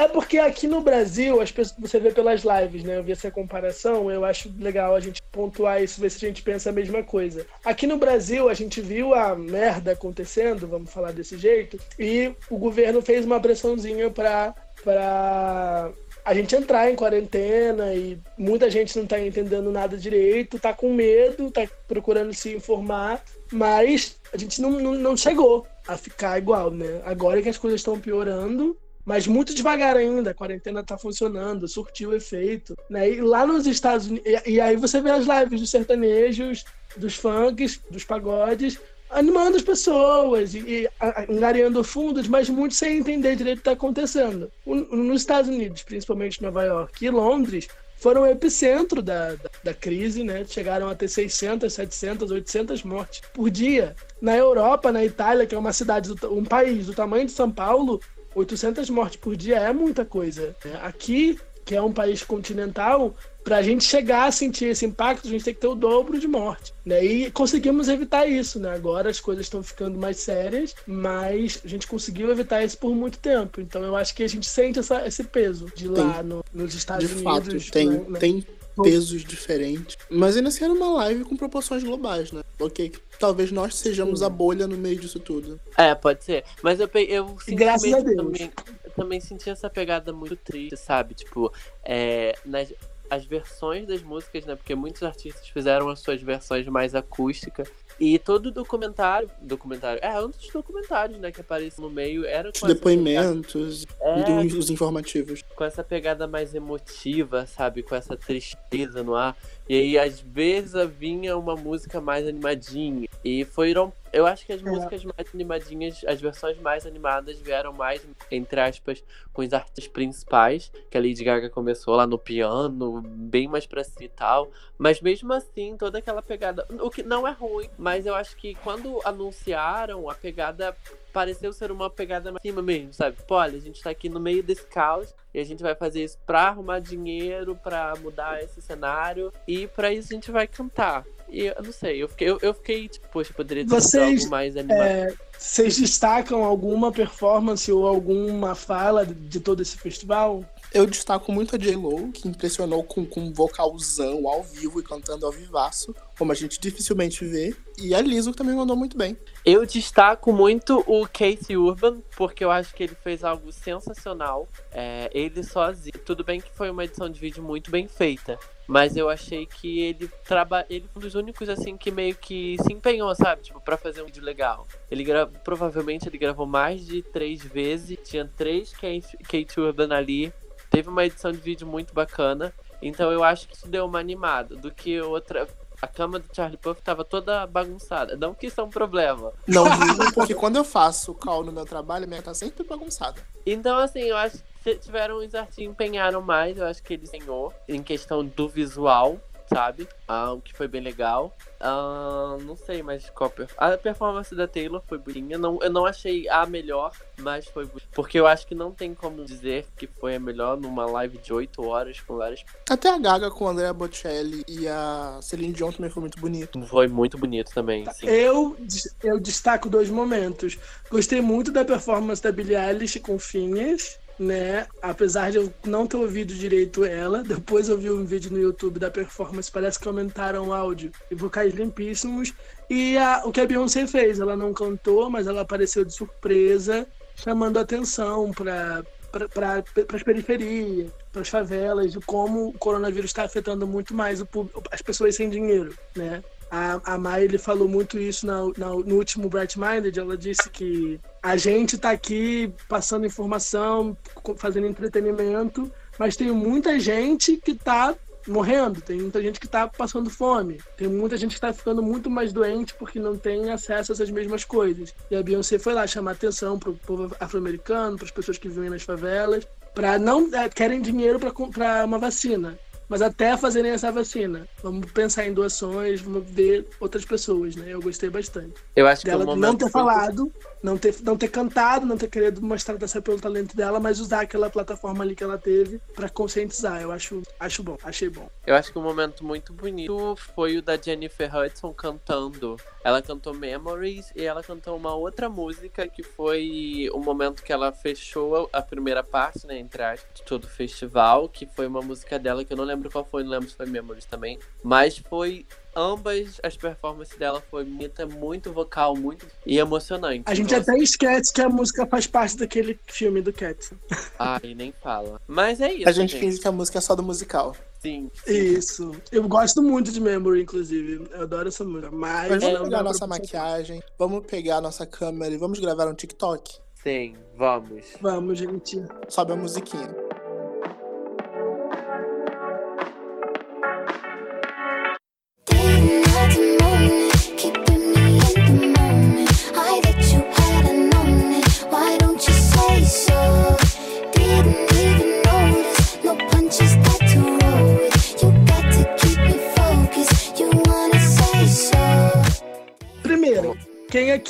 [0.00, 2.96] É porque aqui no Brasil, as pessoas, você vê pelas lives, né?
[2.96, 6.40] Eu vi essa comparação, eu acho legal a gente pontuar isso, ver se a gente
[6.40, 7.46] pensa a mesma coisa.
[7.62, 12.56] Aqui no Brasil, a gente viu a merda acontecendo, vamos falar desse jeito, e o
[12.56, 15.92] governo fez uma pressãozinha pra, pra
[16.24, 20.94] a gente entrar em quarentena e muita gente não tá entendendo nada direito, tá com
[20.94, 26.70] medo, tá procurando se informar, mas a gente não, não, não chegou a ficar igual,
[26.70, 27.02] né?
[27.04, 32.14] Agora que as coisas estão piorando, mas muito devagar ainda, a quarentena tá funcionando, surtiu
[32.14, 33.10] efeito, né?
[33.10, 36.64] E lá nos Estados Unidos, e, e aí você vê as lives dos sertanejos,
[36.96, 40.88] dos funks, dos pagodes, animando as pessoas e, e
[41.28, 44.50] angariando fundos, mas muito sem entender direito o que está acontecendo.
[44.64, 49.74] O- nos Estados Unidos, principalmente Nova York e Londres, foram o epicentro da, da, da
[49.74, 50.44] crise, né?
[50.46, 53.94] Chegaram a ter 600, 700, 800 mortes por dia.
[54.22, 57.50] Na Europa, na Itália, que é uma cidade, do um país do tamanho de São
[57.50, 58.00] Paulo,
[58.34, 60.54] 800 mortes por dia é muita coisa.
[60.64, 60.78] né?
[60.82, 63.14] Aqui, que é um país continental,
[63.44, 66.18] para a gente chegar a sentir esse impacto, a gente tem que ter o dobro
[66.18, 66.72] de morte.
[66.84, 67.04] Né?
[67.04, 68.58] E conseguimos evitar isso.
[68.58, 68.70] Né?
[68.74, 73.18] Agora as coisas estão ficando mais sérias, mas a gente conseguiu evitar isso por muito
[73.18, 73.60] tempo.
[73.60, 77.06] Então eu acho que a gente sente essa- esse peso de lá no- nos Estados
[77.08, 77.64] de Unidos.
[77.66, 78.18] fato, tem, né?
[78.18, 78.46] tem
[78.82, 79.96] pesos diferentes.
[80.10, 82.42] Mas ainda assim era uma live com proporções globais, né?
[82.58, 84.26] Ok, que talvez nós sejamos Sim.
[84.26, 85.60] a bolha no meio disso tudo.
[85.76, 86.44] É, pode ser.
[86.62, 88.16] Mas eu, eu senti Graças a Deus.
[88.16, 88.52] Também,
[88.84, 91.14] eu também senti essa pegada muito triste, sabe?
[91.14, 91.52] Tipo,
[91.84, 92.72] é, nas
[93.10, 94.54] as versões das músicas, né?
[94.54, 97.68] Porque muitos artistas fizeram as suas versões mais acústicas.
[98.00, 99.30] E todo documentário.
[99.42, 100.00] Documentário.
[100.02, 101.30] É, um dos documentários, né?
[101.30, 105.42] Que aparece no meio era Os com essa depoimentos pegada- e os, os informativos.
[105.54, 107.82] com essa pegada mais emotiva, sabe?
[107.82, 109.36] Com essa tristeza no ar.
[109.68, 113.06] E aí, às vezes, vinha uma música mais animadinha.
[113.22, 118.06] E foram, Eu acho que as músicas mais animadinhas, as versões mais animadas vieram mais,
[118.30, 123.46] entre aspas, com os artistas principais, que a Lady Gaga começou lá no piano, bem
[123.46, 124.50] mais pra si e tal.
[124.76, 126.66] Mas mesmo assim, toda aquela pegada.
[126.80, 130.76] O que não é ruim, mas eu acho que quando anunciaram, a pegada
[131.12, 133.16] pareceu ser uma pegada mais cima mesmo, sabe?
[133.26, 136.04] Pô, olha, a gente tá aqui no meio desse caos e a gente vai fazer
[136.04, 141.04] isso pra arrumar dinheiro, pra mudar esse cenário e pra isso a gente vai cantar.
[141.30, 144.30] E eu não sei, eu fiquei, eu, eu fiquei tipo, poxa, poderia ter Vocês, algo
[144.30, 144.80] mais animado.
[144.80, 150.44] É, vocês destacam alguma performance ou alguma fala de todo esse festival?
[150.72, 155.26] Eu destaco muito a J-Lo, que impressionou com, com um vocalzão ao vivo e cantando
[155.26, 157.56] ao vivaço, como a gente dificilmente vê.
[157.76, 159.16] E a Lizzo, que também mandou muito bem.
[159.44, 164.46] Eu destaco muito o Casey Urban, porque eu acho que ele fez algo sensacional.
[164.70, 165.98] É, ele sozinho.
[166.04, 168.38] Tudo bem que foi uma edição de vídeo muito bem feita.
[168.68, 170.64] Mas eu achei que ele traba...
[170.70, 173.42] ele foi um dos únicos assim que meio que se empenhou, sabe?
[173.42, 174.68] Tipo, pra fazer um vídeo legal.
[174.88, 175.26] Ele gra...
[175.26, 177.98] provavelmente ele gravou mais de três vezes.
[178.04, 180.32] Tinha três Kate Urban ali.
[180.70, 182.54] Teve uma edição de vídeo muito bacana.
[182.80, 184.56] Então eu acho que isso deu uma animada.
[184.56, 185.46] Do que outra.
[185.82, 188.14] A cama do Charlie Puff tava toda bagunçada.
[188.14, 189.32] Não que isso é um problema.
[189.46, 189.64] Não
[190.14, 193.20] porque quando eu faço call no meu trabalho, a minha tá sempre bagunçada.
[193.46, 196.58] Então, assim, eu acho que tiveram os artistas que empenharam mais.
[196.58, 199.18] Eu acho que eles ganhou em questão do visual,
[199.52, 199.88] sabe?
[200.06, 201.36] Ah, o que foi bem legal.
[201.60, 203.48] Ah, não sei mais qual per...
[203.56, 205.36] A performance da Taylor foi bonitinha.
[205.36, 207.88] Não, eu não achei a melhor, mas foi bonita.
[207.92, 211.32] Porque eu acho que não tem como dizer que foi a melhor numa live de
[211.32, 212.44] 8 horas com várias.
[212.68, 216.66] Até a Gaga com a Andrea Bocelli e a Celine Dion também foi muito bonito.
[216.66, 217.84] Foi muito bonito também.
[217.92, 218.06] Sim.
[218.06, 218.56] Eu,
[219.02, 220.58] eu destaco dois momentos.
[220.90, 223.98] Gostei muito da performance da Billie Eilish com Finhas.
[224.20, 224.66] Né?
[224.82, 228.78] Apesar de eu não ter ouvido direito ela, depois eu vi um vídeo no YouTube
[228.78, 232.34] da performance, parece que aumentaram o áudio e vocais limpíssimos.
[232.68, 236.86] E a, o que a Beyoncé fez, ela não cantou, mas ela apareceu de surpresa,
[237.16, 243.66] chamando atenção para para as periferias, para as favelas, de como o coronavírus está afetando
[243.66, 244.28] muito mais o
[244.70, 246.22] as pessoas sem dinheiro, né?
[246.50, 249.98] A, a Miley falou muito isso na, na, no último Bright Minded.
[249.98, 253.96] Ela disse que a gente tá aqui passando informação,
[254.36, 257.94] fazendo entretenimento, mas tem muita gente que tá
[258.26, 262.10] morrendo, tem muita gente que tá passando fome, tem muita gente que tá ficando muito
[262.10, 264.94] mais doente porque não tem acesso a essas mesmas coisas.
[265.10, 268.70] E a Beyoncé foi lá chamar atenção pro povo afro-americano, para as pessoas que vivem
[268.70, 272.58] nas favelas, para não é, querem dinheiro para uma vacina.
[272.90, 277.66] Mas até fazerem essa vacina, vamos pensar em doações, vamos ver outras pessoas, né?
[277.68, 278.54] Eu gostei bastante.
[278.74, 279.70] Eu acho dela que o não ter foi...
[279.70, 284.00] falado, não ter, não ter cantado, não ter querido mostrar dessa pelo talento dela, mas
[284.00, 286.80] usar aquela plataforma ali que ela teve para conscientizar.
[286.80, 288.28] Eu acho, acho bom, achei bom.
[288.46, 292.56] Eu acho que um momento muito bonito foi o da Jennifer Hudson cantando.
[292.84, 297.72] Ela cantou Memories e ela cantou uma outra música que foi o momento que ela
[297.72, 302.18] fechou a primeira parte, né, entre aspas, de todo o festival, que foi uma música
[302.18, 305.46] dela que eu não lembro qual foi, não lembro se foi Memories também, mas foi
[305.74, 310.24] ambas as performances dela foi bonita, muito vocal, muito e emocionante.
[310.26, 310.70] A gente Nossa.
[310.72, 313.72] até esquece que a música faz parte daquele filme do Cats.
[314.18, 315.20] Ai, nem fala.
[315.26, 315.88] Mas é isso.
[315.88, 317.54] A gente finge que a música é só do musical.
[317.80, 318.10] Sim.
[318.26, 318.92] Isso.
[319.10, 321.08] Eu gosto muito de Memory, inclusive.
[321.12, 321.90] Eu adoro essa música.
[321.90, 325.58] Mas, Mas vamos não pegar nossa pra- maquiagem, vamos pegar a nossa câmera e vamos
[325.58, 326.58] gravar um TikTok.
[326.82, 327.84] Sim, vamos.
[328.00, 328.82] Vamos, gente.
[329.08, 329.94] Sobe a musiquinha.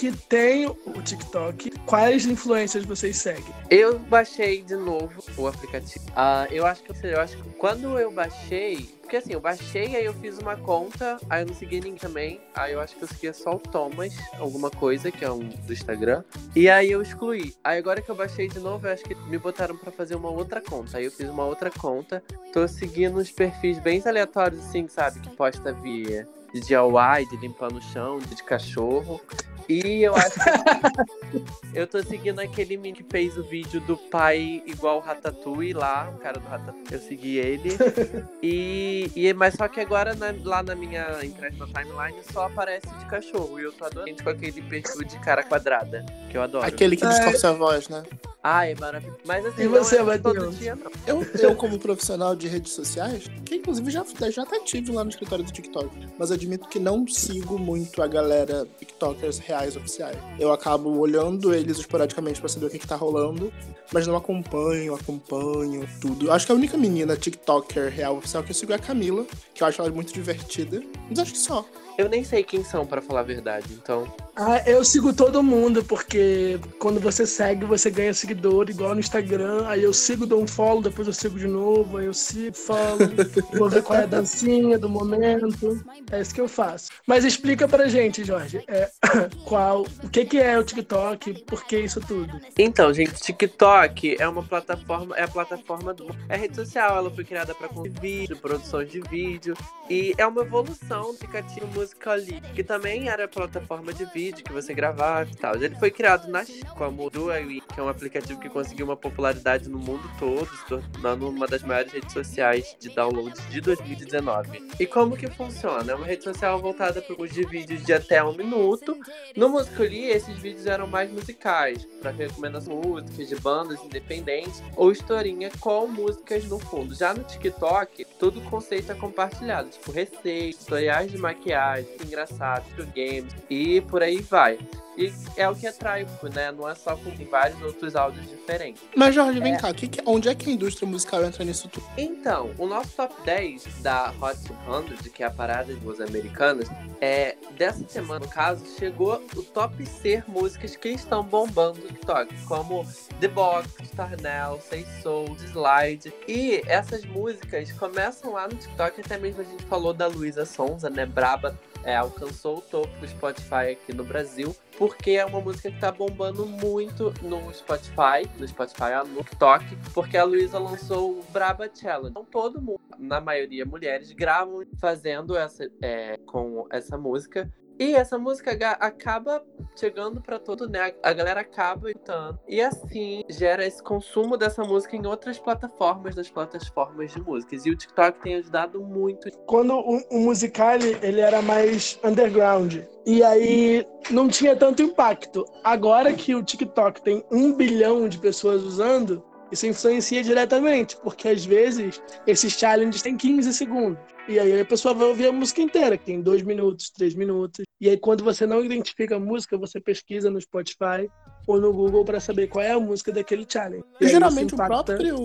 [0.01, 1.71] Aqui tem o TikTok?
[1.85, 3.45] Quais influências vocês seguem?
[3.69, 6.07] Eu baixei de novo o aplicativo.
[6.17, 10.05] Ah, eu acho que eu acho que quando eu baixei, porque assim, eu baixei, aí
[10.07, 12.41] eu fiz uma conta, aí eu não segui ninguém também.
[12.55, 15.73] Aí eu acho que eu seguia só o Thomas, alguma coisa, que é um do
[15.73, 16.25] Instagram.
[16.57, 17.55] E aí eu excluí.
[17.63, 20.31] Aí agora que eu baixei de novo, eu acho que me botaram pra fazer uma
[20.31, 20.97] outra conta.
[20.97, 22.23] Aí eu fiz uma outra conta.
[22.55, 25.21] Tô seguindo uns perfis bem aleatórios, assim, sabe?
[25.21, 29.21] Que posta via de DIY, de limpando o chão, de cachorro.
[29.69, 31.43] E eu acho que
[31.79, 36.13] eu tô seguindo aquele menino que fez o vídeo do pai igual o Ratatouille lá,
[36.15, 36.87] o cara do Ratatouille.
[36.91, 37.71] Eu segui ele.
[38.43, 42.87] e, e mas só que agora na- lá na minha internet na timeline só aparece
[42.99, 43.59] de cachorro.
[43.61, 46.67] E eu tô adorando com aquele perfil de cara quadrada, que eu adoro.
[46.67, 48.03] Aquele que distorce a voz, né?
[48.43, 49.19] Ai, é maravilhoso.
[49.27, 50.91] Mas assim, E não você, é todo dia, não.
[51.07, 55.11] Eu, eu, como profissional de redes sociais, quem inclusive já, já até tive lá no
[55.11, 55.91] escritório do TikTok.
[56.19, 60.17] Mas admito que não sigo muito a galera TikTokers reais oficiais.
[60.39, 63.53] Eu acabo olhando eles esporadicamente pra saber o que, que tá rolando,
[63.93, 66.31] mas não acompanho, acompanho tudo.
[66.31, 69.63] Acho que a única menina TikToker real oficial que eu sigo é a Camila, que
[69.63, 70.83] eu acho ela muito divertida.
[71.09, 71.65] Mas acho que só.
[71.99, 74.11] Eu nem sei quem são, pra falar a verdade, então.
[74.43, 79.67] Ah, eu sigo todo mundo, porque quando você segue, você ganha seguidor, igual no Instagram.
[79.67, 82.97] Aí eu sigo, dou um follow, depois eu sigo de novo, aí eu sigo, follow,
[83.53, 85.85] vou ver qual é a dancinha do momento.
[86.11, 86.89] É isso que eu faço.
[87.07, 88.91] Mas explica pra gente, Jorge, é,
[89.45, 92.41] qual, o que, que é o TikTok, por que isso tudo?
[92.59, 96.17] Então, gente, TikTok é uma plataforma, é a plataforma do.
[96.31, 97.69] É rede social, ela foi criada para
[98.01, 99.55] vídeo, produções de vídeo.
[99.91, 104.73] E é uma evolução do aplicativo Musical.ly, que também era plataforma de vídeo que você
[104.73, 105.55] gravava e tal.
[105.57, 106.45] Ele foi criado na
[106.77, 111.29] como Duolingo, que é um aplicativo que conseguiu uma popularidade no mundo todo, se tornando
[111.29, 114.63] uma das maiores redes sociais de downloads de 2019.
[114.79, 115.93] E como que funciona?
[115.93, 118.97] É uma rede social voltada para os de vídeos de até um minuto.
[119.37, 125.51] No Musical.ly, esses vídeos eram mais musicais, para recomendações músicas de bandas independentes ou historinha
[125.61, 126.95] com músicas no fundo.
[126.95, 133.35] Já no TikTok, todo o conceito é compartilhado, tipo receitas, tutoriais de maquiagem, engraçados, games
[133.49, 134.59] e por aí vai.
[135.01, 136.53] E é o que atrai, né?
[136.53, 138.83] Não é só com vários outros áudios diferentes.
[138.95, 139.59] Mas, Jorge, vem é.
[139.59, 141.87] cá, que onde é que a indústria musical entra nisso tudo?
[141.97, 146.69] Então, o nosso top 10 da Hot 200, que é a parada de músicas americanas,
[147.01, 152.35] é, dessa semana, no caso, chegou o top C músicas que estão bombando no TikTok,
[152.47, 152.87] como
[153.21, 156.13] The Box, Starnell, Say Soul, Slide.
[156.29, 160.91] E essas músicas começam lá no TikTok, até mesmo a gente falou da Luísa Sonza,
[160.91, 161.07] né?
[161.07, 165.79] Braba é, alcançou o topo do Spotify aqui no Brasil, porque é uma música que
[165.79, 171.71] tá bombando muito no Spotify, no Spotify, no TikTok, porque a Luísa lançou o Braba
[171.73, 172.11] Challenge.
[172.11, 177.53] Então todo mundo, na maioria mulheres, gravam fazendo essa, é, com essa música.
[177.81, 179.43] E essa música acaba
[179.75, 180.93] chegando para todo, né?
[181.03, 182.39] A galera acaba escutando.
[182.47, 187.65] E assim gera esse consumo dessa música em outras plataformas, das plataformas de músicas.
[187.65, 189.31] E o TikTok tem ajudado muito.
[189.47, 192.81] Quando o, o musical ele era mais underground.
[193.07, 195.47] E aí não tinha tanto impacto.
[195.65, 201.45] Agora que o TikTok tem um bilhão de pessoas usando, isso influencia diretamente, porque às
[201.45, 204.01] vezes esses challenges têm 15 segundos.
[204.29, 207.65] E aí a pessoa vai ouvir a música inteira, que tem dois minutos, três minutos.
[207.81, 211.11] E aí, quando você não identifica a música, você pesquisa no Spotify
[211.47, 213.85] ou no Google para saber qual é a música daquele challenge.
[214.01, 215.17] E, e geralmente o, próprio,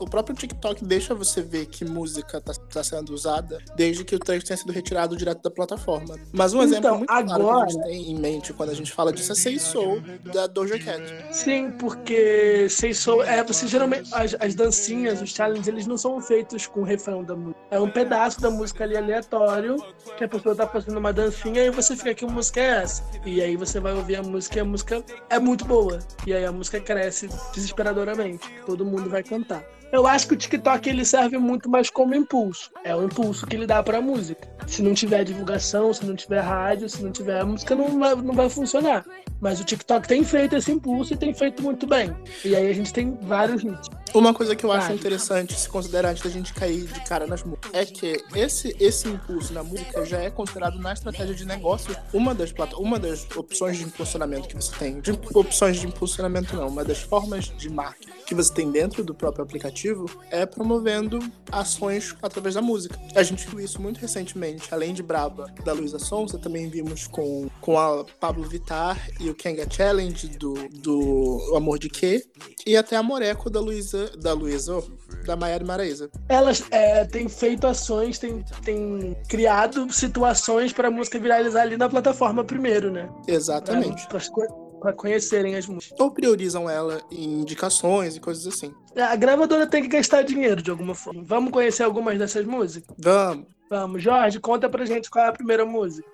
[0.00, 4.18] o próprio TikTok deixa você ver que música está tá sendo usada desde que o
[4.18, 6.16] trecho tenha sido retirado direto da plataforma.
[6.32, 7.42] Mas um exemplo então, muito agora...
[7.42, 10.02] claro que a gente tem em mente quando a gente fala disso é Say Soul,
[10.32, 11.02] da Doja Cat.
[11.32, 16.20] Sim, porque Say Soul, é, você geralmente, as, as dancinhas, os challenges, eles não são
[16.20, 17.60] feitos com o refrão da música.
[17.70, 19.76] É um pedaço da música ali aleatório,
[20.16, 23.02] que a pessoa tá fazendo uma dancinha e você fica, que música é essa?
[23.24, 25.98] E aí você vai ouvir a música e a música é muito boa.
[26.26, 28.48] E aí a música cresce desesperadoramente.
[28.66, 29.64] Todo mundo vai cantar.
[29.92, 32.70] Eu acho que o TikTok ele serve muito mais como impulso.
[32.84, 34.48] É o impulso que ele dá pra música.
[34.66, 38.34] Se não tiver divulgação, se não tiver rádio, se não tiver música, não vai, não
[38.34, 39.04] vai funcionar.
[39.40, 42.14] Mas o TikTok tem feito esse impulso e tem feito muito bem.
[42.44, 43.88] E aí a gente tem vários hits.
[44.12, 47.42] Uma coisa que eu acho interessante se considerar antes da gente cair de cara nas
[47.42, 51.96] músicas é que esse, esse impulso na música já é considerado na estratégia de negócio
[52.12, 55.00] uma das, uma das opções de impulsionamento que você tem.
[55.00, 59.12] De opções de impulsionamento não, uma das formas de marketing que você tem dentro do
[59.12, 61.18] próprio aplicativo é promovendo
[61.50, 62.96] ações através da música.
[63.16, 67.50] A gente viu isso muito recentemente, além de Braba da Luísa Sonza, também vimos com,
[67.60, 72.24] com a Pablo Vittar e o Kenga Challenge do, do Amor de Quê,
[72.64, 74.84] e até a Moreco da Luísa, da Luísa, oh,
[75.26, 76.10] da Maiara Maraíza.
[76.28, 81.88] Elas é, têm feito ações, têm, têm criado situações para a música viralizar ali na
[81.88, 83.08] plataforma primeiro, né?
[83.26, 84.06] Exatamente.
[84.08, 84.46] Pra, pra,
[84.80, 86.00] para conhecerem as músicas.
[86.00, 88.74] Ou priorizam ela em indicações e coisas assim.
[88.94, 91.22] É, a gravadora tem que gastar dinheiro de alguma forma.
[91.24, 92.94] Vamos conhecer algumas dessas músicas?
[92.98, 93.46] Vamos.
[93.68, 94.02] Vamos.
[94.02, 96.08] Jorge, conta pra gente qual é a primeira música.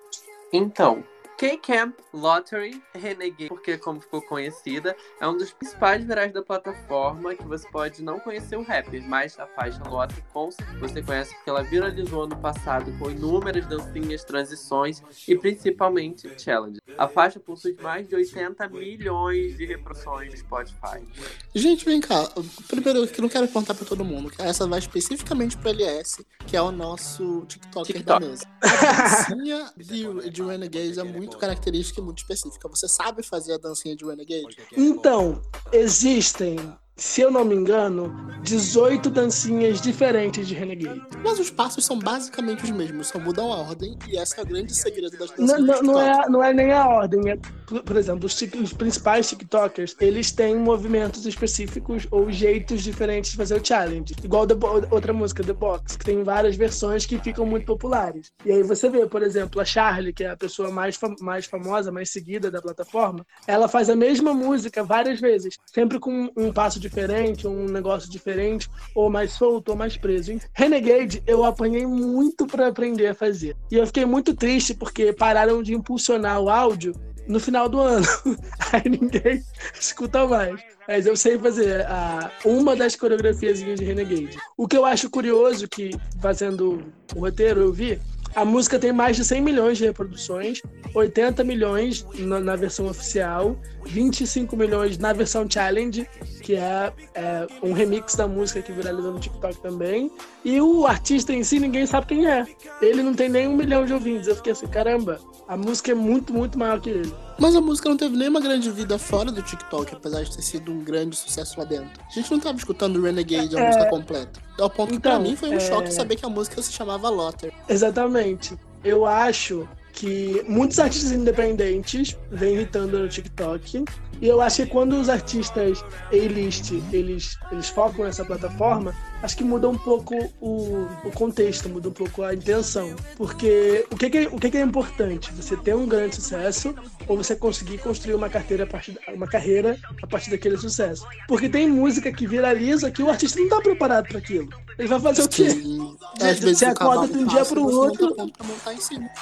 [0.53, 1.03] Então,
[1.37, 7.45] K-Camp Lottery Renegade, porque como ficou conhecida, é um dos principais virais da plataforma que
[7.45, 11.63] você pode não conhecer o rapper, mas a faixa Lottery com você conhece porque ela
[11.63, 16.79] viralizou ano passado com inúmeras dancinhas, transições e principalmente challenge.
[16.97, 21.05] A faixa possui mais de 80 milhões de reproduções no Spotify.
[21.53, 22.29] Gente, vem cá.
[22.67, 26.61] Primeiro, que não quero contar para todo mundo, essa vai especificamente pro LS, que é
[26.61, 28.19] o nosso TikToker TikTok.
[28.19, 28.47] da mesa.
[28.61, 32.67] A dancinha de, de Renegade é muito muito característica e muito específica.
[32.69, 34.57] Você sabe fazer a dancinha de Renegade?
[34.75, 36.57] Então, existem
[36.97, 41.01] se eu não me engano, 18 dancinhas diferentes de Renegade.
[41.23, 44.45] Mas os passos são basicamente os mesmos, só mudam a ordem, e esse é o
[44.45, 47.29] grande segredo das danças Não, não, não é, não é nem a ordem.
[47.29, 47.37] É,
[47.81, 53.61] por, exemplo, os, os principais TikTokers, eles têm movimentos específicos ou jeitos diferentes de fazer
[53.61, 54.15] o challenge.
[54.23, 54.55] Igual The
[54.89, 58.31] outra música, The Box, que tem várias versões que ficam muito populares.
[58.45, 61.45] E aí você vê, por exemplo, a Charlie, que é a pessoa mais, fam- mais
[61.45, 66.51] famosa, mais seguida da plataforma, ela faz a mesma música várias vezes, sempre com um
[66.51, 70.31] passo diferente, um negócio diferente, ou mais solto, ou mais preso.
[70.31, 73.55] Em Renegade, eu apanhei muito pra aprender a fazer.
[73.71, 76.93] E eu fiquei muito triste porque pararam de impulsionar o áudio
[77.27, 78.05] no final do ano.
[78.71, 79.43] Aí ninguém
[79.79, 80.61] escuta mais.
[80.87, 84.37] Mas eu sei fazer a, uma das coreografias de Renegade.
[84.55, 86.81] O que eu acho curioso que, fazendo
[87.13, 87.99] o roteiro, eu vi,
[88.35, 90.61] a música tem mais de 100 milhões de reproduções,
[90.93, 96.07] 80 milhões na, na versão oficial, 25 milhões na versão challenge,
[96.41, 100.11] que é, é um remix da música que viralizou no TikTok também.
[100.45, 102.45] E o artista em si, ninguém sabe quem é.
[102.81, 104.27] Ele não tem nem um milhão de ouvintes.
[104.27, 107.13] Eu fiquei assim, caramba, a música é muito, muito maior que ele.
[107.39, 110.71] Mas a música não teve nenhuma grande vida fora do TikTok, apesar de ter sido
[110.71, 111.89] um grande sucesso lá dentro.
[112.09, 113.67] A gente não tava escutando Renegade, a É.
[113.67, 114.39] música completa.
[114.59, 115.59] Ao ponto que pra Então, mim foi um é.
[115.59, 117.53] choque saber que a música se chamava Lotter.
[117.69, 118.57] Exatamente.
[118.83, 123.83] Eu acho que muitos artistas independentes vêm irritando no TikTok.
[124.21, 129.43] E eu acho que quando os artistas A-list eles, eles focam nessa plataforma, acho que
[129.43, 132.95] muda um pouco o, o contexto, muda um pouco a intenção.
[133.15, 135.31] Porque o que, que, é- o que, que é importante?
[135.33, 136.73] Você ter um grande sucesso
[137.07, 141.05] ou você conseguir construir uma, carteira a partir, uma carreira a partir daquele sucesso.
[141.27, 144.49] Porque tem música que viraliza que o artista não tá preparado para aquilo.
[144.77, 145.45] Ele vai fazer o quê?
[145.47, 148.15] Que, De- às vezes você o acorda de um dia você não outro.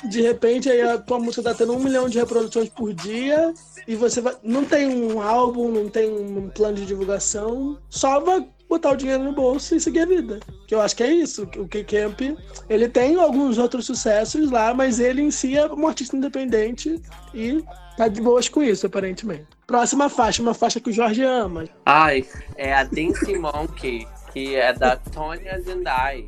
[0.10, 3.54] de repente aí a tua música tá tendo um milhão de reproduções por dia
[3.88, 8.46] e você vai, não tem um álbum, não tem um plano de divulgação, só vai
[8.70, 10.40] botar o dinheiro no bolso e seguir a vida.
[10.68, 11.44] Que eu acho que é isso.
[11.58, 12.22] O K-Camp,
[12.70, 17.02] ele tem alguns outros sucessos lá, mas ele em si é um artista independente
[17.34, 17.64] e
[17.98, 19.46] tá de boas com isso, aparentemente.
[19.68, 21.66] Próxima faixa, uma faixa que o Jorge ama.
[21.86, 26.28] Ai, é a Dancing Monkey, que é da Tonya Zendai.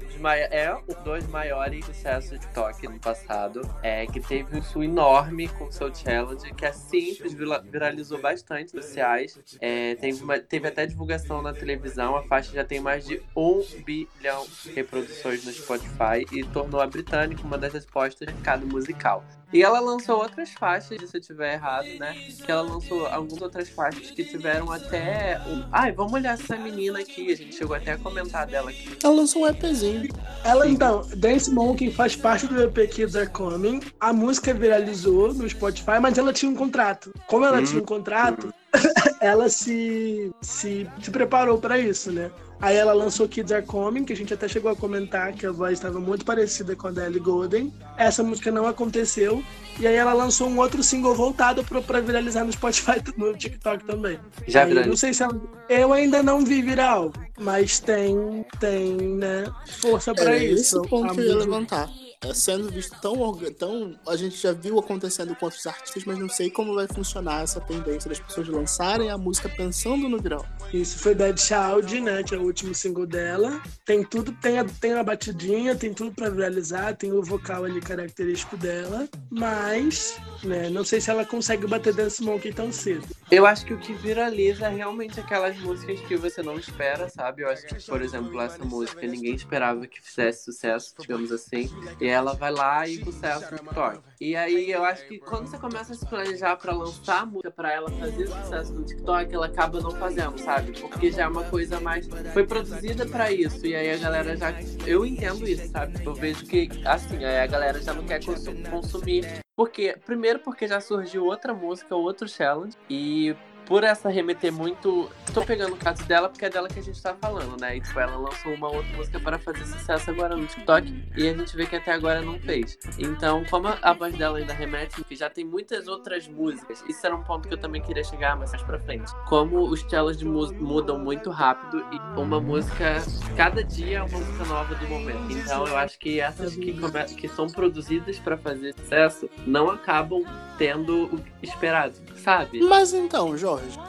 [0.49, 3.59] É um dos maiores sucessos do TikTok no passado.
[3.83, 8.73] É, que teve um sul enorme com seu challenge, que é simples, vira- viralizou bastante
[8.73, 9.37] nos sociais.
[9.59, 12.15] É, teve, uma- teve até divulgação na televisão.
[12.15, 16.87] A faixa já tem mais de um bilhão de reproduções no Spotify e tornou a
[16.87, 19.21] britânica uma das respostas do mercado musical.
[19.53, 22.13] E ela lançou outras faixas, se eu estiver errado, né?
[22.45, 25.39] Que ela lançou algumas outras faixas que tiveram até.
[25.71, 27.31] Ai, vamos olhar essa menina aqui.
[27.31, 28.97] A gente chegou até a comentar dela aqui.
[29.01, 30.09] Ela lançou um EPzinho.
[30.43, 30.71] Ela Sim.
[30.71, 33.79] então, Dance Monkey faz parte do EP Kids Are Coming.
[33.99, 37.13] A música viralizou no Spotify, mas ela tinha um contrato.
[37.27, 37.63] Como ela Hum.
[37.63, 38.53] tinha um contrato,
[39.21, 42.29] ela se, se, se preparou para isso, né?
[42.59, 45.51] Aí ela lançou Kids Are Coming, que a gente até chegou a comentar que a
[45.51, 47.71] voz estava muito parecida com a da Ellie Golden.
[47.97, 49.43] Essa música não aconteceu.
[49.79, 53.85] E aí ela lançou um outro single voltado pra, pra viralizar no Spotify, no TikTok
[53.85, 54.19] também.
[54.47, 54.87] Já Aí.
[54.87, 55.39] Não sei se ela...
[55.69, 59.45] Eu ainda não vi viral, mas tem, tem, né,
[59.79, 60.79] força pra Era isso.
[60.79, 61.89] esse ponto A que eu ia levantar.
[62.27, 63.15] É, sendo visto tão,
[63.57, 63.95] tão.
[64.07, 67.61] A gente já viu acontecendo com outros artistas, mas não sei como vai funcionar essa
[67.61, 70.45] tendência das pessoas lançarem a música pensando no viral.
[70.73, 72.23] Isso foi Dead Child, né?
[72.23, 73.61] Que é o último single dela.
[73.85, 77.79] Tem tudo, tem a, tem a batidinha, tem tudo pra viralizar, tem o vocal ali
[77.79, 79.07] característico dela.
[79.29, 83.07] Mas, né, não sei se ela consegue bater Dance Monkey tão cedo.
[83.29, 87.43] Eu acho que o que viraliza é realmente aquelas músicas que você não espera, sabe?
[87.43, 91.69] Eu acho que, por exemplo, essa música ninguém esperava que fizesse sucesso, digamos assim.
[91.99, 93.99] E ela vai lá e sucesso no TikTok.
[94.19, 97.51] E aí eu acho que quando você começa a se planejar pra lançar a música
[97.51, 100.79] pra ela fazer sucesso no TikTok, ela acaba não fazendo, sabe?
[100.79, 102.07] Porque já é uma coisa mais.
[102.33, 103.65] Foi produzida pra isso.
[103.65, 104.53] E aí a galera já.
[104.85, 106.03] Eu entendo isso, sabe?
[106.03, 110.67] Eu vejo que, assim, aí a galera já não quer consu- consumir porque, primeiro porque
[110.67, 113.35] já surgiu outra música, outro challenge, e
[113.67, 115.09] por essa remeter muito.
[115.33, 117.77] Tô pegando o caso dela porque é dela que a gente tá falando, né?
[117.77, 121.33] E tipo, ela lançou uma outra música para fazer sucesso agora no TikTok e a
[121.33, 122.77] gente vê que até agora não fez.
[122.97, 127.15] Então, como a voz dela ainda remete, que já tem muitas outras músicas, isso era
[127.15, 129.11] um ponto que eu também queria chegar mais pra frente.
[129.27, 133.03] Como os challenges mu- mudam muito rápido e uma música,
[133.35, 135.31] cada dia é uma música nova do momento.
[135.31, 140.23] Então, eu acho que essas que, come- que são produzidas para fazer sucesso não acabam
[140.57, 142.59] tendo o esperado, sabe?
[142.61, 143.37] Mas então,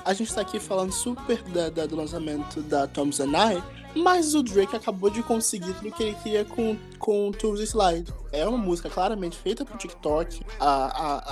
[0.05, 3.63] A gente tá aqui falando super da- da- do lançamento da Tom Zanai,
[3.97, 8.13] Mas o Drake acabou de conseguir tudo que ele queria com, com Tools Slide.
[8.33, 10.41] É uma música claramente feita pro TikTok.
[10.59, 10.67] A,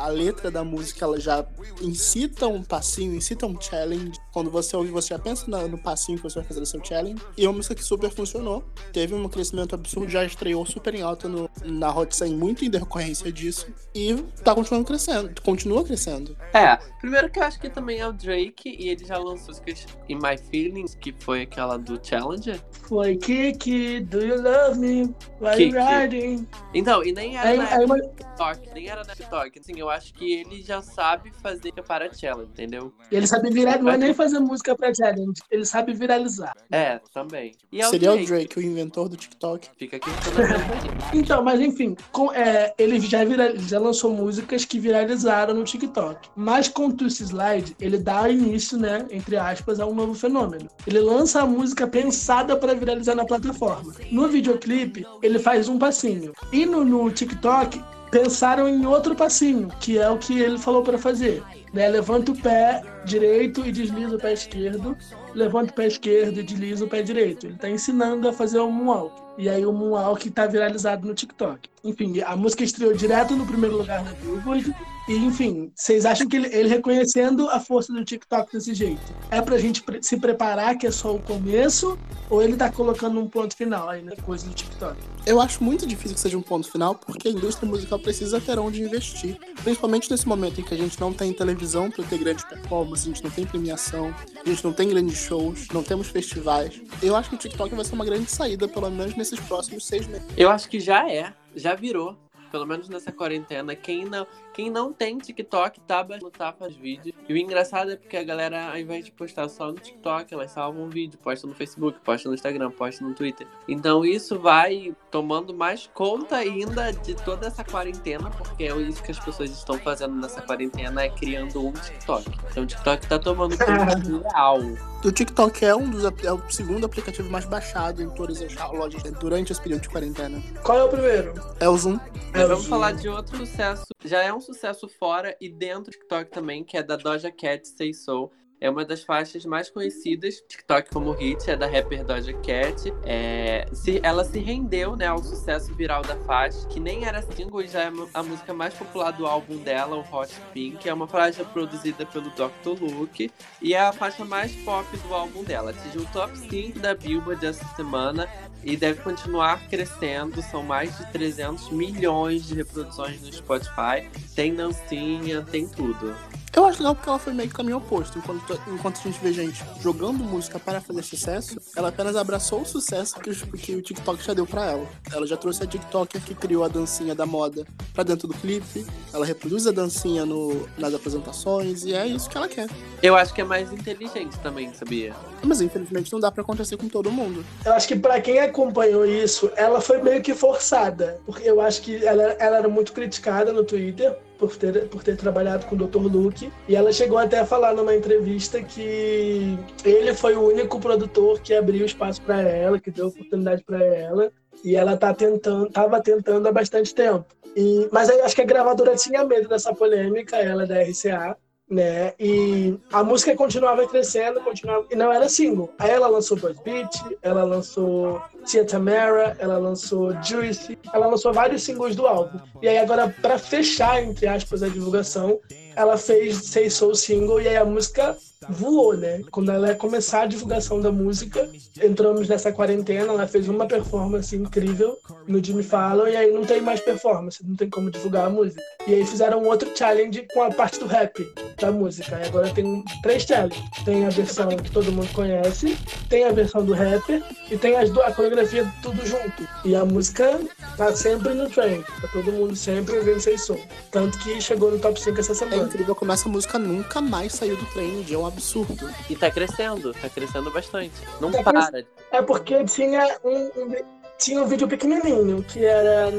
[0.03, 1.45] a, a letra da música ela já
[1.81, 4.13] incita um passinho, incita um challenge.
[4.33, 6.85] Quando você ouve, você já pensa na- no passinho que você vai fazer no seu
[6.85, 7.21] challenge.
[7.37, 8.65] E é uma música que super funcionou.
[8.93, 12.71] Teve um crescimento absurdo, já estreou super em alta no, na Hot 100, muito em
[12.71, 13.67] decorrência disso.
[13.95, 15.41] E tá continuando crescendo.
[15.43, 16.37] Continua crescendo.
[16.53, 19.87] É, primeiro que eu acho que também é o Drake e ele já lançou músicas
[20.09, 22.61] In My Feelings, que foi aquela do Challenger.
[22.89, 25.03] Foi Kiki, Do You Love Me?
[25.41, 25.63] Why Kiki.
[25.77, 26.49] You Riding?
[26.87, 29.59] Então, e nem era Aí, na uma- TikTok, nem era na TikTok.
[29.59, 32.93] Assim, eu acho que ele já sabe fazer para Challenge, entendeu?
[33.11, 36.53] ele sabe virar, não é nem fazer música pra challenge, ele sabe viralizar.
[36.71, 37.57] É, também.
[37.73, 38.31] E é Seria o o Drake.
[38.31, 39.69] Drake, o inventor do TikTok.
[39.77, 40.11] Fica aqui
[41.13, 46.29] Então, mas enfim, com- é, ele já, vira- já lançou músicas que viralizaram no TikTok.
[46.37, 50.69] Mas com o Tussy Slide, ele dá início, né, entre aspas, a um novo fenômeno.
[50.87, 53.93] Ele lança a música pensada para viralizar na plataforma.
[54.13, 56.33] No videoclipe, ele faz um passinho.
[56.53, 60.99] E no, no TikTok, pensaram em outro passinho, que é o que ele falou para
[60.99, 61.43] fazer.
[61.73, 61.89] Né?
[61.89, 64.97] Levanta o pé direito e desliza o pé esquerdo.
[65.35, 67.47] Levanta o pé esquerdo e desliza o pé direito.
[67.47, 69.13] Ele tá ensinando a fazer o moonwalk.
[69.37, 71.69] E aí o moonwalk tá viralizado no TikTok.
[71.85, 74.75] Enfim, a música estreou direto no primeiro lugar na Billboard.
[75.09, 79.01] E, enfim, vocês acham que ele, ele reconhecendo a força do TikTok desse jeito,
[79.31, 81.97] é pra gente pre- se preparar que é só o começo?
[82.29, 84.97] Ou ele tá colocando um ponto final aí na coisa do TikTok?
[85.25, 88.59] Eu acho muito difícil que seja um ponto final, porque a indústria musical precisa ter
[88.59, 89.39] onde investir.
[89.63, 93.09] Principalmente nesse momento em que a gente não tem televisão para ter grandes performances, a
[93.11, 94.13] gente não tem premiação,
[94.45, 96.83] a gente não tem grandes shows, não temos festivais.
[97.01, 100.07] Eu acho que o TikTok vai ser uma grande saída, pelo menos nesses próximos seis
[100.09, 100.27] meses.
[100.37, 102.17] Eu acho que já é, já virou.
[102.49, 103.75] Pelo menos nessa quarentena.
[103.75, 104.25] Quem não,
[104.57, 107.13] quem não tem TikTok tá baixando, tá faz vídeo.
[107.29, 110.51] E o engraçado é porque a galera, ao invés de postar só no TikTok, elas
[110.51, 113.47] salvam um vídeo, postam no Facebook, postam no Instagram, postam no Twitter.
[113.69, 119.11] Então isso vai tomando mais conta ainda de toda essa quarentena, porque é isso que
[119.11, 122.25] as pessoas estão fazendo nessa quarentena, é criando um TikTok.
[122.51, 124.61] Então o TikTok tá tomando conta real.
[125.05, 129.03] O TikTok é um dos é o segundo aplicativo mais baixado em todas as lojas
[129.21, 130.43] durante esse período de quarentena.
[130.63, 131.35] Qual é o primeiro?
[131.61, 132.01] É o Zoom.
[132.33, 132.71] É vamos Zoom.
[132.71, 133.87] falar de outro sucesso.
[134.05, 137.67] Já é um sucesso fora e dentro do TikTok também, que é da Doja Cat
[137.69, 138.31] Say So.
[138.61, 142.93] É uma das faixas mais conhecidas TikTok como hit, é da rapper Doja Cat.
[143.05, 147.61] É, se, ela se rendeu né, ao sucesso viral da faixa, que nem era single
[147.61, 150.89] e já é a música mais popular do álbum dela, o Hot Pink.
[150.89, 152.83] É uma faixa produzida pelo Dr.
[152.83, 153.31] Luke
[153.61, 155.71] e é a faixa mais pop do álbum dela.
[155.71, 158.27] Atingiu o top 5 da Billboard essa semana
[158.65, 160.41] e deve continuar crescendo.
[160.41, 164.09] São mais de 300 milhões de reproduções no Spotify.
[164.35, 166.17] Tem dancinha, tem tudo.
[166.57, 168.19] Eu acho legal porque ela foi meio que caminho oposto.
[168.19, 172.65] Enquanto, enquanto a gente vê gente jogando música para fazer sucesso, ela apenas abraçou o
[172.65, 174.89] sucesso que, que o TikTok já deu pra ela.
[175.13, 178.87] Ela já trouxe a TikToker que criou a dancinha da moda pra dentro do clipe.
[179.13, 182.71] Ela reproduz a dancinha no, nas apresentações e é isso que ela quer.
[183.03, 185.15] Eu acho que é mais inteligente também, sabia?
[185.45, 187.45] Mas infelizmente não dá pra acontecer com todo mundo.
[187.67, 191.21] Eu acho que pra quem acompanhou isso, ela foi meio que forçada.
[191.27, 195.17] Porque eu acho que ela, ela era muito criticada no Twitter por ter, por ter
[195.17, 195.99] trabalhado com o Dr.
[195.99, 196.53] Luke.
[196.69, 201.55] E ela chegou até a falar numa entrevista que ele foi o único produtor que
[201.55, 204.31] abriu espaço pra ela, que deu oportunidade pra ela.
[204.65, 207.27] E ela tá tentando, tava tentando há bastante tempo.
[207.55, 211.37] E, mas acho que a gravadora tinha medo dessa polêmica, ela da RCA
[211.69, 212.13] né?
[212.19, 214.87] E a música continuava crescendo, continuava.
[214.91, 215.73] E não era single.
[215.79, 216.91] Aí ela lançou Buzz Beat,
[217.23, 222.39] ela lançou Tia Tamara, ela lançou Juicy, ela lançou vários singles do álbum.
[222.63, 225.41] E aí agora, pra fechar, entre aspas, a divulgação,
[225.75, 228.17] ela fez Say Soul Single e aí a música
[228.49, 229.23] voou, né?
[229.31, 231.49] Quando ela começar a divulgação da música,
[231.83, 236.61] entramos nessa quarentena, ela fez uma performance incrível no Jimmy Fallon e aí não tem
[236.61, 238.63] mais performance, não tem como divulgar a música.
[238.87, 241.27] E aí fizeram outro challenge com a parte do rap
[241.61, 242.21] da música.
[242.23, 243.63] E agora tem três challenges.
[243.85, 245.77] Tem a versão que todo mundo conhece,
[246.09, 249.49] tem a versão do rapper e tem as do, a coreografia tudo junto.
[249.65, 250.39] E a música
[250.77, 253.61] tá sempre no trend, tá todo mundo sempre ouvindo Say Soul.
[253.91, 255.65] Tanto que chegou no top 5 essa É semana.
[255.65, 258.91] incrível como essa música nunca mais saiu do trend, é um absurdo.
[259.09, 260.93] E tá crescendo, tá crescendo bastante.
[261.21, 261.71] Não Tá para.
[262.13, 263.75] É porque tinha um, um-
[264.19, 266.11] tinha um vídeo pequenininho, que era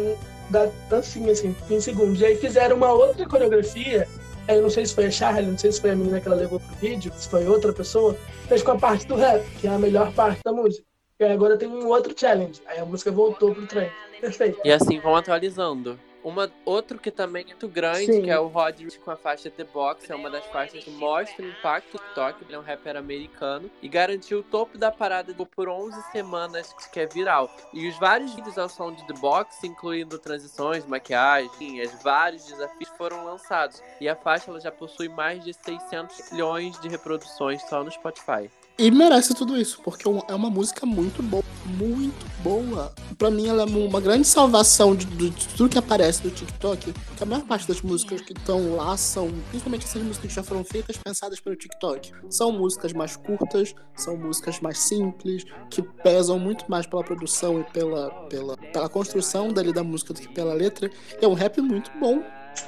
[0.49, 2.21] da dancinha, assim, 15 segundos.
[2.21, 4.07] E aí fizeram uma outra coreografia,
[4.47, 6.27] aí eu não sei se foi a Charlie, não sei se foi a menina que
[6.27, 8.15] ela levou pro vídeo, se foi outra pessoa,
[8.47, 10.85] fez com a parte do rap, que é a melhor parte da música.
[11.19, 12.61] E aí agora tem um outro challenge.
[12.67, 13.89] Aí a música voltou pro trem.
[14.21, 14.59] Perfeito.
[14.63, 15.99] E assim vão atualizando.
[16.27, 18.23] Uma, outro que também é muito grande, Sim.
[18.23, 20.91] que é o Rod Rich com a faixa The Box, é uma das faixas que
[20.91, 22.43] mostra o impacto do TikTok.
[22.43, 26.99] Ele é um rapper americano e garantiu o topo da parada por 11 semanas, que
[26.99, 27.49] é viral.
[27.73, 32.89] E os vários vídeos ao som de The Box, incluindo transições, maquiagem, as vários desafios
[32.97, 33.81] foram lançados.
[34.01, 38.51] E a faixa ela já possui mais de 600 milhões de reproduções só no Spotify.
[38.79, 42.93] E merece tudo isso, porque é uma- é uma música muito boa, muito boa.
[43.17, 46.93] Pra mim, ela é uma grande salvação de, de- de tudo que aparece do TikTok.
[46.93, 50.43] Que a maior parte das músicas que estão lá são, principalmente essas músicas que já
[50.43, 52.11] foram feitas, pensadas pelo TikTok.
[52.29, 57.63] São músicas mais curtas, são músicas mais simples, que pesam muito mais pela produção e
[57.73, 60.87] pela, pela, pela construção dali da música do que pela letra.
[61.19, 62.21] E é um rap muito bom.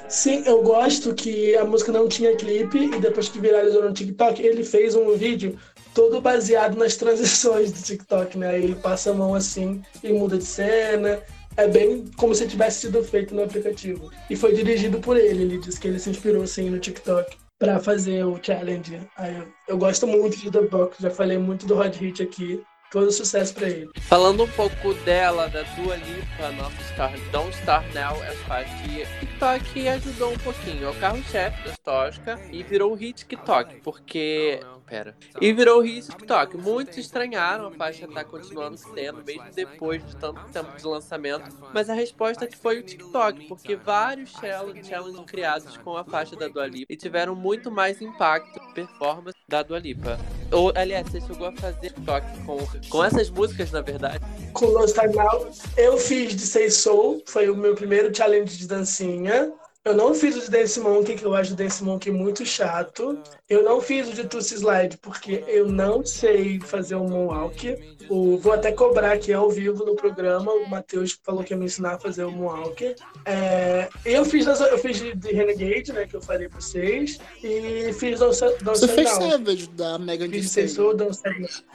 [0.08, 4.40] Sim, eu gosto que a música não tinha clipe e depois que viralizou no TikTok,
[4.40, 5.56] ele fez um vídeo
[5.94, 8.58] todo baseado nas transições do TikTok, né?
[8.58, 11.20] Ele passa a mão assim e muda de cena.
[11.56, 14.10] É bem como se tivesse sido feito no aplicativo.
[14.28, 15.42] E foi dirigido por ele.
[15.42, 19.00] Ele disse que ele se inspirou assim no TikTok pra fazer o challenge.
[19.16, 22.62] Aí eu, eu gosto muito de The Box, já falei muito do Rod Hit aqui.
[22.90, 23.88] Todo sucesso pra ele.
[24.00, 29.06] Falando um pouco dela, da Dua Lipa, nossa Star, Don't Star Now, é faixa que
[29.20, 30.86] TikTok ajudou um pouquinho.
[30.86, 34.60] É o carro-chefe da Tosca e virou hit TikTok, porque.
[34.86, 35.16] Pera.
[35.40, 36.56] E virou hit TikTok.
[36.56, 41.48] Muitos estranharam a faixa tá continuando sendo, mesmo depois de tanto tempo de lançamento.
[41.72, 46.02] Mas a resposta é que foi o TikTok, porque vários challenge, challenges criados com a
[46.02, 50.18] faixa da Dua Lipa e tiveram muito mais impacto performance da Dua Lipa.
[50.50, 52.58] Ou, aliás, você chegou a fazer TikTok com,
[52.88, 54.24] com essas músicas, na verdade.
[54.52, 55.48] com Lost Time Now.
[55.76, 59.52] Eu fiz de Say Soul, foi o meu primeiro challenge de dancinha.
[59.82, 63.18] Eu não fiz o de Dance Monkey, que eu acho o Dance Monkey muito chato.
[63.48, 67.96] Eu não fiz o de Tussy Slide, porque eu não sei fazer o Moonwalk.
[68.10, 70.52] O, vou até cobrar aqui ao vivo no programa.
[70.52, 72.94] O Matheus falou que ia me ensinar a fazer o Moonwalk.
[73.24, 77.18] É, eu fiz, eu fiz de, de Renegade, né, que eu falei pra vocês.
[77.42, 79.08] E fiz Don't Você fez.
[79.08, 80.92] Savage da Megan Thee Stallion.
[80.92, 81.10] No.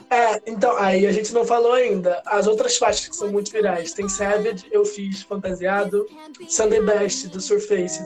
[0.08, 2.22] É, então, aí a gente não falou ainda.
[2.24, 3.92] As outras faixas que são muito virais.
[3.92, 6.06] Tem Savage, eu fiz Fantasiado.
[6.48, 7.40] Sunday Best, do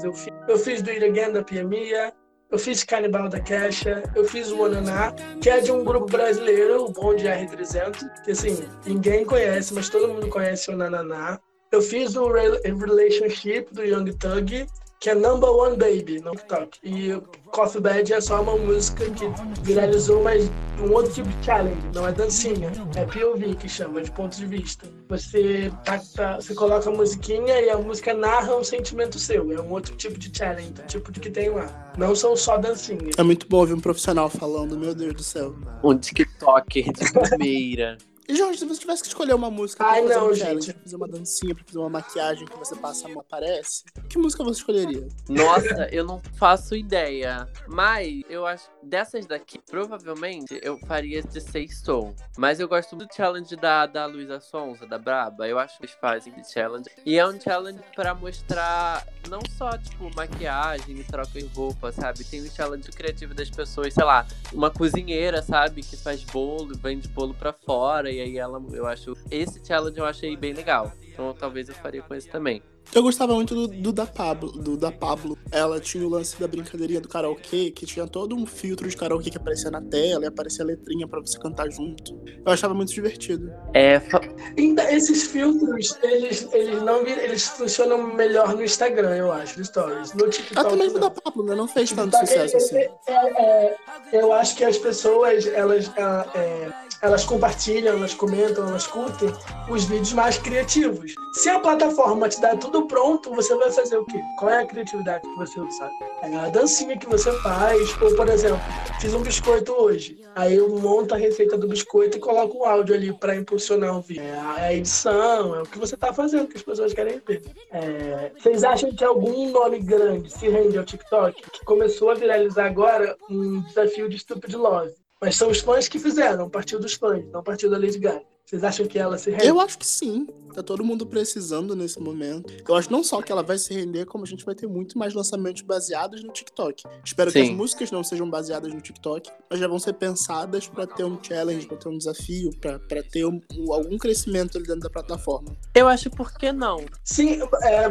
[0.03, 0.33] Eu fiz.
[0.49, 2.13] Eu fiz do It Again, da Pia.
[2.51, 4.03] Eu fiz Canibal da Kesha.
[4.15, 8.25] Eu fiz o Onaná, que é de um grupo brasileiro, o Bom de R300.
[8.25, 11.39] Que, assim, ninguém conhece, mas todo mundo conhece o Nananá.
[11.71, 14.67] Eu fiz o Rel- Relationship, do Young Thug.
[15.01, 16.79] Que é Number One Baby no TikTok.
[16.83, 19.25] E o Coffee Bad é só uma música que
[19.63, 21.81] viralizou, mas um outro tipo de challenge.
[21.95, 24.87] Não é dancinha, é POV que chama, de ponto de vista.
[25.09, 29.51] Você, tá, tá- você coloca a musiquinha e a música narra um sentimento seu.
[29.53, 31.93] É um outro tipo de challenge, o tipo de que tem lá.
[31.97, 33.15] Não são só dancinhas.
[33.17, 35.55] É muito bom ouvir um profissional falando, meu Deus do céu.
[35.83, 37.97] Um TikToker de primeira.
[38.31, 40.67] E, Jorge, se você tivesse que escolher uma música Ai, pra fazer não, um challenge,
[40.67, 40.75] gente.
[40.75, 44.19] pra fazer uma dancinha, pra fazer uma maquiagem que você passa a mão aparece, que
[44.19, 45.09] música você escolheria?
[45.29, 47.49] Nossa, eu não faço ideia.
[47.67, 52.15] Mas eu acho dessas daqui, provavelmente eu faria de Seis Soul.
[52.39, 55.49] Mas eu gosto do challenge da, da Luísa Sonza, da Braba.
[55.49, 56.89] Eu acho que eles fazem de challenge.
[57.05, 62.23] E é um challenge pra mostrar não só, tipo, maquiagem e troca de roupa, sabe?
[62.23, 65.83] Tem um challenge criativo das pessoas, sei lá, uma cozinheira, sabe?
[65.83, 68.11] Que faz bolo, vende bolo pra fora.
[68.11, 69.15] E aí ela, eu acho.
[69.31, 70.93] Esse challenge eu achei bem legal.
[71.13, 72.63] Então talvez eu faria com esse também.
[72.93, 75.39] Eu gostava muito do, do da Pablo, do da Pablo.
[75.53, 79.31] Ela tinha o lance da brincadeirinha do karaokê, que tinha todo um filtro de karaokê
[79.31, 82.19] que aparecia na tela e aparecia a letrinha pra você cantar junto.
[82.45, 83.53] Eu achava muito divertido.
[83.75, 84.21] É, fa-
[84.59, 90.13] Ainda esses filtros, eles, eles não eles funcionam melhor no Instagram, eu acho, no Stories.
[90.15, 90.71] No Ah, TikTok.
[90.71, 91.01] também o não.
[91.01, 91.55] da Pablo, né?
[91.55, 92.77] Não fez tanto Tá, sucesso é, assim.
[92.77, 93.77] é, é,
[94.13, 96.71] é, eu acho que as pessoas, elas, ah, é,
[97.03, 99.33] elas compartilham, elas comentam, elas curtem
[99.69, 101.15] os vídeos mais criativos.
[101.33, 104.21] Se a plataforma te dá tudo pronto, você vai fazer o quê?
[104.39, 105.91] Qual é a criatividade que você usa?
[106.23, 108.61] É a dancinha que você faz, ou por exemplo,
[109.01, 110.21] fiz um biscoito hoje.
[110.35, 114.01] Aí eu monto a receita do biscoito e coloco um áudio ali para impulsionar o
[114.01, 114.23] vídeo.
[114.23, 117.43] É a edição, é o que você tá fazendo, que as pessoas querem ver.
[117.73, 121.43] É, vocês acham que algum nome grande se rende ao TikTok?
[121.51, 125.00] Que começou a viralizar agora um desafio de Stupid Love.
[125.21, 128.23] Mas são os fãs que fizeram, partiu dos fãs, não partiu da Lady Gaga.
[128.47, 129.47] Vocês acham que ela se rende?
[129.47, 130.27] Eu acho que sim.
[130.53, 132.53] Tá todo mundo precisando nesse momento.
[132.69, 134.99] Eu acho não só que ela vai se render, como a gente vai ter muito
[134.99, 136.83] mais lançamentos baseados no TikTok.
[137.05, 137.51] Espero que Sim.
[137.51, 141.17] as músicas não sejam baseadas no TikTok, mas já vão ser pensadas pra ter um
[141.23, 144.91] challenge, pra ter um desafio, pra pra ter um- um- algum crescimento ali dentro da
[144.91, 145.55] plataforma.
[145.73, 146.85] eu acho por que não?
[147.05, 147.89] Sim, é,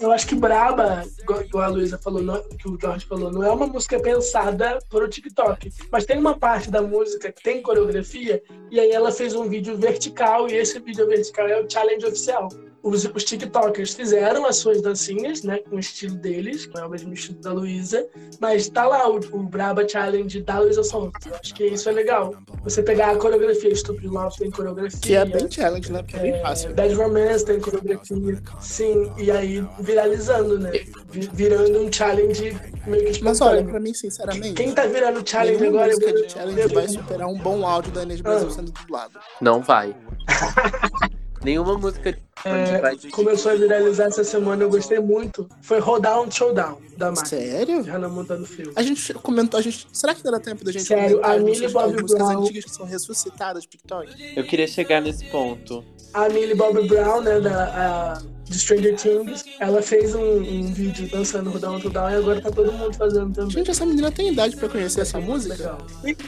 [0.00, 1.02] eu acho que Braba,
[1.44, 5.04] igual a Luísa falou, não- que o Jorge falou, não é uma música pensada para
[5.04, 5.72] o TikTok.
[5.90, 9.76] Mas tem uma parte da música que tem coreografia, e aí ela fez um vídeo
[9.76, 12.48] vertical, e esse vídeo vertical é o challenge oficial.
[12.84, 15.58] Os, os TikTokers fizeram as suas dancinhas, né?
[15.58, 18.06] Com o estilo deles, não é o mesmo estilo da Luísa,
[18.38, 21.12] mas tá lá o, o Braba Challenge da Luísa Sonza.
[21.40, 22.34] Acho que isso é legal.
[22.62, 25.00] Você pegar a coreografia, Stupid Love tem coreografia.
[25.00, 26.02] Que é bem challenge, né?
[26.02, 26.74] Porque é bem fácil.
[26.74, 28.42] Bad Romance tem coreografia.
[28.60, 30.70] Sim, e aí viralizando, né?
[31.10, 32.56] Vi- Virando um challenge
[32.86, 35.94] meio que Mas olha, pra mim, sinceramente, Quem tá virando challenge nenhuma agora?
[35.96, 39.18] música eu- de challenge vai superar um bom áudio da Inês Brasil sendo dublado.
[39.40, 39.94] Não vai.
[41.44, 45.48] Nenhuma música de É, começou a viralizar essa semana, eu gostei muito.
[45.62, 47.24] Foi Rodown Showdown, da Marta.
[47.26, 47.82] Sério?
[47.82, 48.72] Hannah Montana Filme.
[48.76, 49.86] A gente comentou, a gente.
[49.92, 52.42] Será que dá tempo da gente Sério, comentar a Millie músicas, Bobby as músicas Brown-
[52.42, 54.32] antigas que são ressuscitadas no TikTok?
[54.36, 55.84] Eu queria chegar nesse ponto.
[56.14, 57.64] A Millie Bobby Brown, né, da,
[58.14, 62.50] a, de Stranger Things, ela fez um, um vídeo dançando Rodown Showdown e agora tá
[62.50, 63.50] todo mundo fazendo também.
[63.50, 65.54] Gente, essa menina tem idade pra conhecer essa música?
[65.54, 65.78] Legal.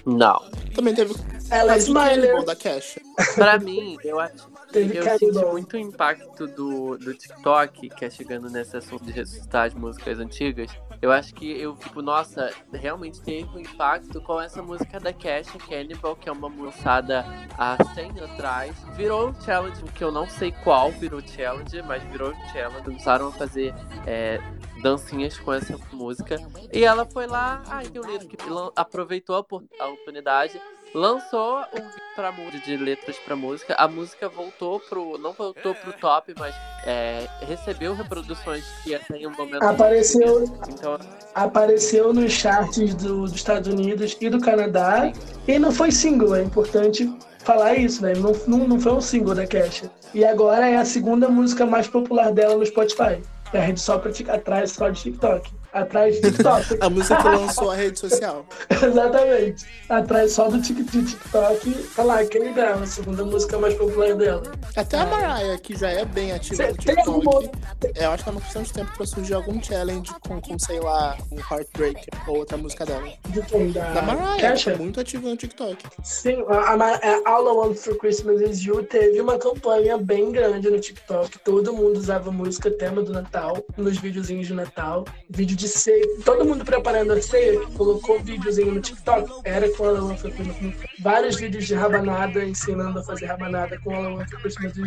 [0.05, 0.43] Não.
[0.75, 1.15] Também teve
[1.51, 2.99] Ela é Cannibal, Smiler, da Cash.
[3.35, 4.35] Pra mim, eu acho
[4.73, 5.53] teve eu senti Cannibal.
[5.53, 10.19] muito o impacto do, do TikTok, que é chegando nesse assunto de ressuscitar as músicas
[10.19, 10.71] antigas.
[11.03, 15.49] Eu acho que eu, tipo, nossa, realmente teve um impacto com essa música da Cash
[15.69, 17.25] Cannibal, que é uma lançada
[17.59, 18.77] há 100 anos atrás.
[18.95, 22.83] Virou um challenge, que eu não sei qual virou challenge, mas virou um challenge.
[22.85, 23.75] Começaram a fazer
[24.07, 24.41] é,
[24.83, 26.37] dancinhas com essa música.
[26.73, 30.61] E ela foi lá, ai, que lindo, que lan- aproveitou a opor- a oportunidade
[30.95, 33.75] lançou um vídeo pra música de letras pra música.
[33.75, 35.19] A música voltou pro.
[35.19, 36.55] não voltou pro top, mas
[36.87, 39.63] é, recebeu reproduções que até em um momento.
[39.63, 40.99] Apareceu, Então,
[41.35, 45.13] apareceu nos charts do, dos Estados Unidos e do Canadá.
[45.47, 47.13] E não foi single, é importante
[47.45, 48.13] falar isso, né?
[48.15, 49.85] Não, não, não foi um single da Cash.
[50.15, 53.21] E agora é a segunda música mais popular dela no Spotify.
[53.53, 55.53] Perde só pra, Tik- atrás só de TikTok.
[55.77, 56.79] Atrás de TikTok.
[56.81, 58.47] A música lançou a rede social.
[58.71, 59.67] Exatamente.
[59.91, 61.73] Atrás só do de TikTok.
[61.95, 64.43] Tá lá, Kenny Brown, a segunda música mais popular dela.
[64.75, 67.51] Até a Mariah, que já é bem ativa Cê no tem TikTok,
[67.95, 70.81] eu acho que é uma questão de tempo pra surgir algum challenge com, com sei
[70.81, 73.07] lá, um Heartbreaker ou outra música dela.
[73.29, 73.71] De quem?
[73.73, 74.71] Da, Da Mariah, Kesha?
[74.73, 75.85] é muito ativa no TikTok.
[76.03, 80.33] Sim, a, a, a All I Want for Christmas Is You teve uma campanha bem
[80.33, 81.39] grande no TikTok.
[81.41, 85.05] Todo mundo usava música tema do Natal nos videozinhos de Natal.
[85.29, 86.07] Vídeo de ceia.
[86.25, 89.31] Todo mundo preparando a ceia, que colocou videozinho no TikTok.
[89.45, 90.75] Era com for Christmas.
[91.01, 94.87] Vários vídeos de rabanada, ensinando a fazer rabanada com Christmas Is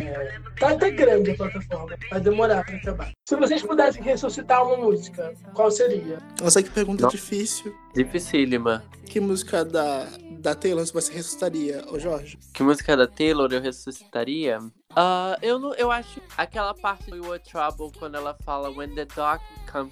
[0.58, 1.96] Tá até grande a plataforma.
[2.10, 3.12] Vai demorar pra acabar.
[3.28, 6.18] Se vocês pudessem ressuscitar uma música, qual seria?
[6.40, 7.10] Nossa, que pergunta Não.
[7.10, 7.74] difícil.
[7.94, 8.82] dificílima.
[9.06, 10.06] Que música da,
[10.38, 12.38] da Taylor você ressuscitaria, ô Jorge?
[12.52, 14.58] Que música da Taylor eu ressuscitaria?
[14.96, 19.04] Ah, eu não, eu acho aquela parte do Are Trouble quando ela fala When the
[19.04, 19.90] Dark come,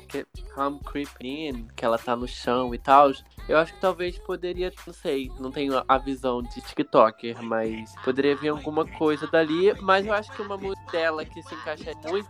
[0.55, 3.13] come creeping in, que ela tá no chão e tal.
[3.49, 8.35] Eu acho que talvez poderia, não sei, não tenho a visão de TikToker, mas poderia
[8.35, 9.73] vir alguma coisa dali.
[9.81, 12.29] Mas eu acho que uma música dela que se encaixa muito.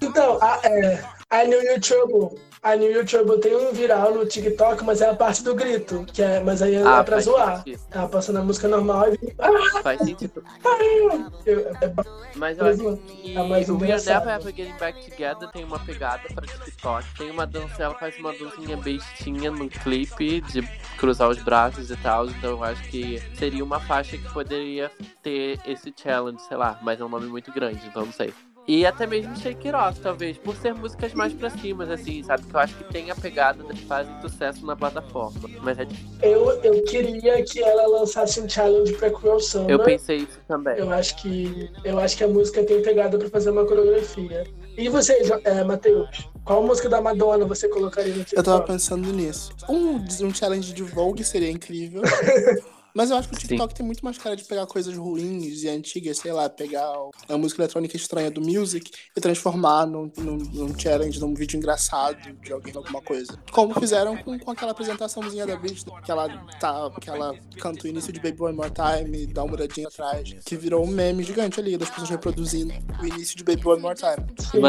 [0.00, 2.38] Então, a, é, I Knew You Trouble.
[2.62, 6.04] I Knew You Trouble tem um viral no TikTok, mas é a parte do grito.
[6.12, 7.58] Que é, mas aí é, Ah, é pra zoar.
[7.58, 7.80] sentido.
[7.90, 9.34] Tava passando a música normal e.
[9.38, 10.44] Ah, Faz sentido.
[11.46, 11.92] eu, é,
[12.36, 14.26] Mas eu acho que Tá mais o We Are engraçado.
[14.26, 17.06] Never Ever Getting Back Together tem uma pegada pra TikTok.
[17.16, 20.62] Tem uma dança, ela faz uma dancinha bestinha no clipe de
[20.98, 22.26] cruzar os braços e tal.
[22.26, 24.90] Então eu acho que seria uma faixa que poderia
[25.22, 28.34] ter esse challenge, sei lá, mas é um nome muito grande, então não sei.
[28.68, 32.44] E até mesmo Shake It Off, talvez, por ser músicas mais pra cima, assim, sabe?
[32.44, 35.40] Que eu acho que tem a pegada que fazem sucesso na plataforma.
[35.62, 36.18] Mas é difícil.
[36.22, 39.70] eu, eu queria que ela lançasse um challenge pra Cruel Summer.
[39.70, 40.78] Eu pensei isso também.
[40.78, 44.46] Eu acho que eu acho que a música tem pegada pra fazer uma coreografia.
[44.76, 46.28] E você, é, Matheus?
[46.44, 48.36] Qual música da Madonna você colocaria no TikTok?
[48.36, 49.52] Eu tava pensando nisso.
[49.68, 52.02] Um, um challenge de Vogue seria incrível.
[52.94, 55.68] Mas eu acho que o TikTok tem muito mais cara de pegar coisas ruins e
[55.68, 56.90] antigas, sei lá, pegar
[57.28, 62.32] a música eletrônica estranha do Music e transformar num, num, num challenge, num vídeo engraçado
[62.42, 63.38] de alguém alguma coisa.
[63.52, 66.28] Como fizeram com, com aquela apresentaçãozinha da Britney, que ela
[66.58, 69.88] tá, que ela canta o início de Baby One More Time e dá uma muradinha
[69.88, 73.82] atrás, que virou um meme gigante ali, das pessoas reproduzindo o início de Baby One
[73.82, 74.26] More Time.
[74.38, 74.58] Sim.
[74.58, 74.60] E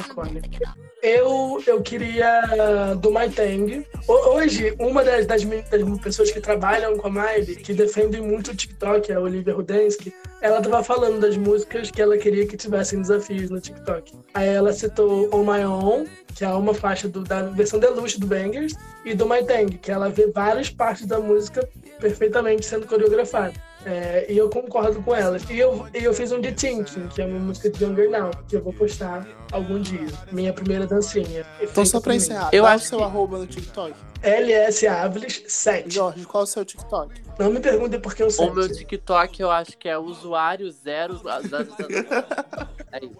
[0.00, 0.58] Iconic.
[1.02, 3.86] Eu, eu queria do My Tang.
[4.08, 8.50] Ho- Hoje, uma das, das, das pessoas que trabalham com a Miley, que defendem muito
[8.50, 13.00] o TikTok, a Olivia Rudensky, ela tava falando das músicas que ela queria que tivessem
[13.00, 14.12] desafios no TikTok.
[14.34, 18.26] Aí ela citou On My Own, que é uma faixa do- da versão deluxe do
[18.26, 18.74] Bangers,
[19.04, 21.66] e do My Tang, que ela vê várias partes da música
[22.00, 23.52] perfeitamente sendo coreografada.
[23.86, 25.42] É, e eu concordo com elas.
[25.50, 28.30] E eu, e eu fiz um The Thinking, que é uma música de Younger Now,
[28.48, 30.06] que eu vou postar algum dia.
[30.32, 31.44] Minha primeira dancinha.
[31.60, 33.94] Então, só pra encerrar, Eu qual é o acho seu que- arroba no TikTok?
[34.24, 35.92] LS Ávila 7.
[35.94, 37.22] Jorge, qual é o seu TikTok?
[37.38, 38.50] Não me perguntem por que eu O sei.
[38.50, 41.20] meu TikTok eu acho que é usuário zero.
[42.92, 43.14] É isso.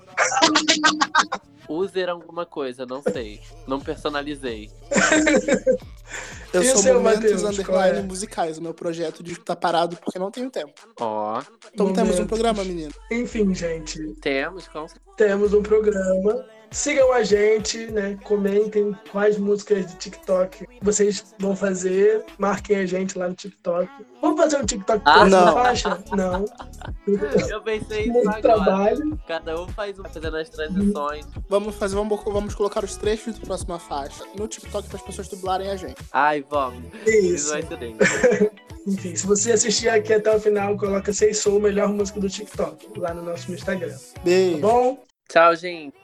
[1.69, 3.41] User alguma coisa, não sei.
[3.67, 4.71] Não personalizei.
[6.53, 8.03] Eu E o sou seu, Momentos Matheus, qual Underline é?
[8.03, 10.73] Musicais, o meu projeto de estar parado porque não tenho tempo.
[11.01, 11.43] Ó,
[11.73, 12.27] Então temos um Momentos.
[12.27, 12.93] programa, menino.
[13.11, 13.99] Enfim, gente.
[14.21, 14.87] temos com
[15.17, 16.45] temos um programa.
[16.75, 18.18] Sigam a gente, né?
[18.25, 22.25] Comentem quais músicas de TikTok vocês vão fazer.
[22.37, 23.89] Marquem a gente lá no TikTok.
[24.20, 25.53] Vamos fazer um TikTok Ah, próxima não.
[25.55, 26.05] faixa?
[26.16, 26.45] Não.
[27.49, 28.43] Eu pensei isso Muito agora.
[28.43, 29.20] trabalho.
[29.29, 31.25] Cada um faz um fazendo as transições.
[31.49, 35.29] Vamos fazer, vamos, vamos colocar os trechos da próxima faixa no TikTok para as pessoas
[35.29, 35.97] dublarem a gente.
[36.12, 36.83] Ai, vamos.
[37.07, 37.51] Isso Isso.
[37.53, 37.97] vai ser bem.
[38.87, 42.99] Enfim, se você assistir aqui até o final, coloca Sei Sou, melhor música do TikTok,
[42.99, 43.97] lá no nosso Instagram.
[43.97, 44.59] Tá Beijo.
[44.59, 44.99] bom?
[45.29, 46.04] Tchau, gente.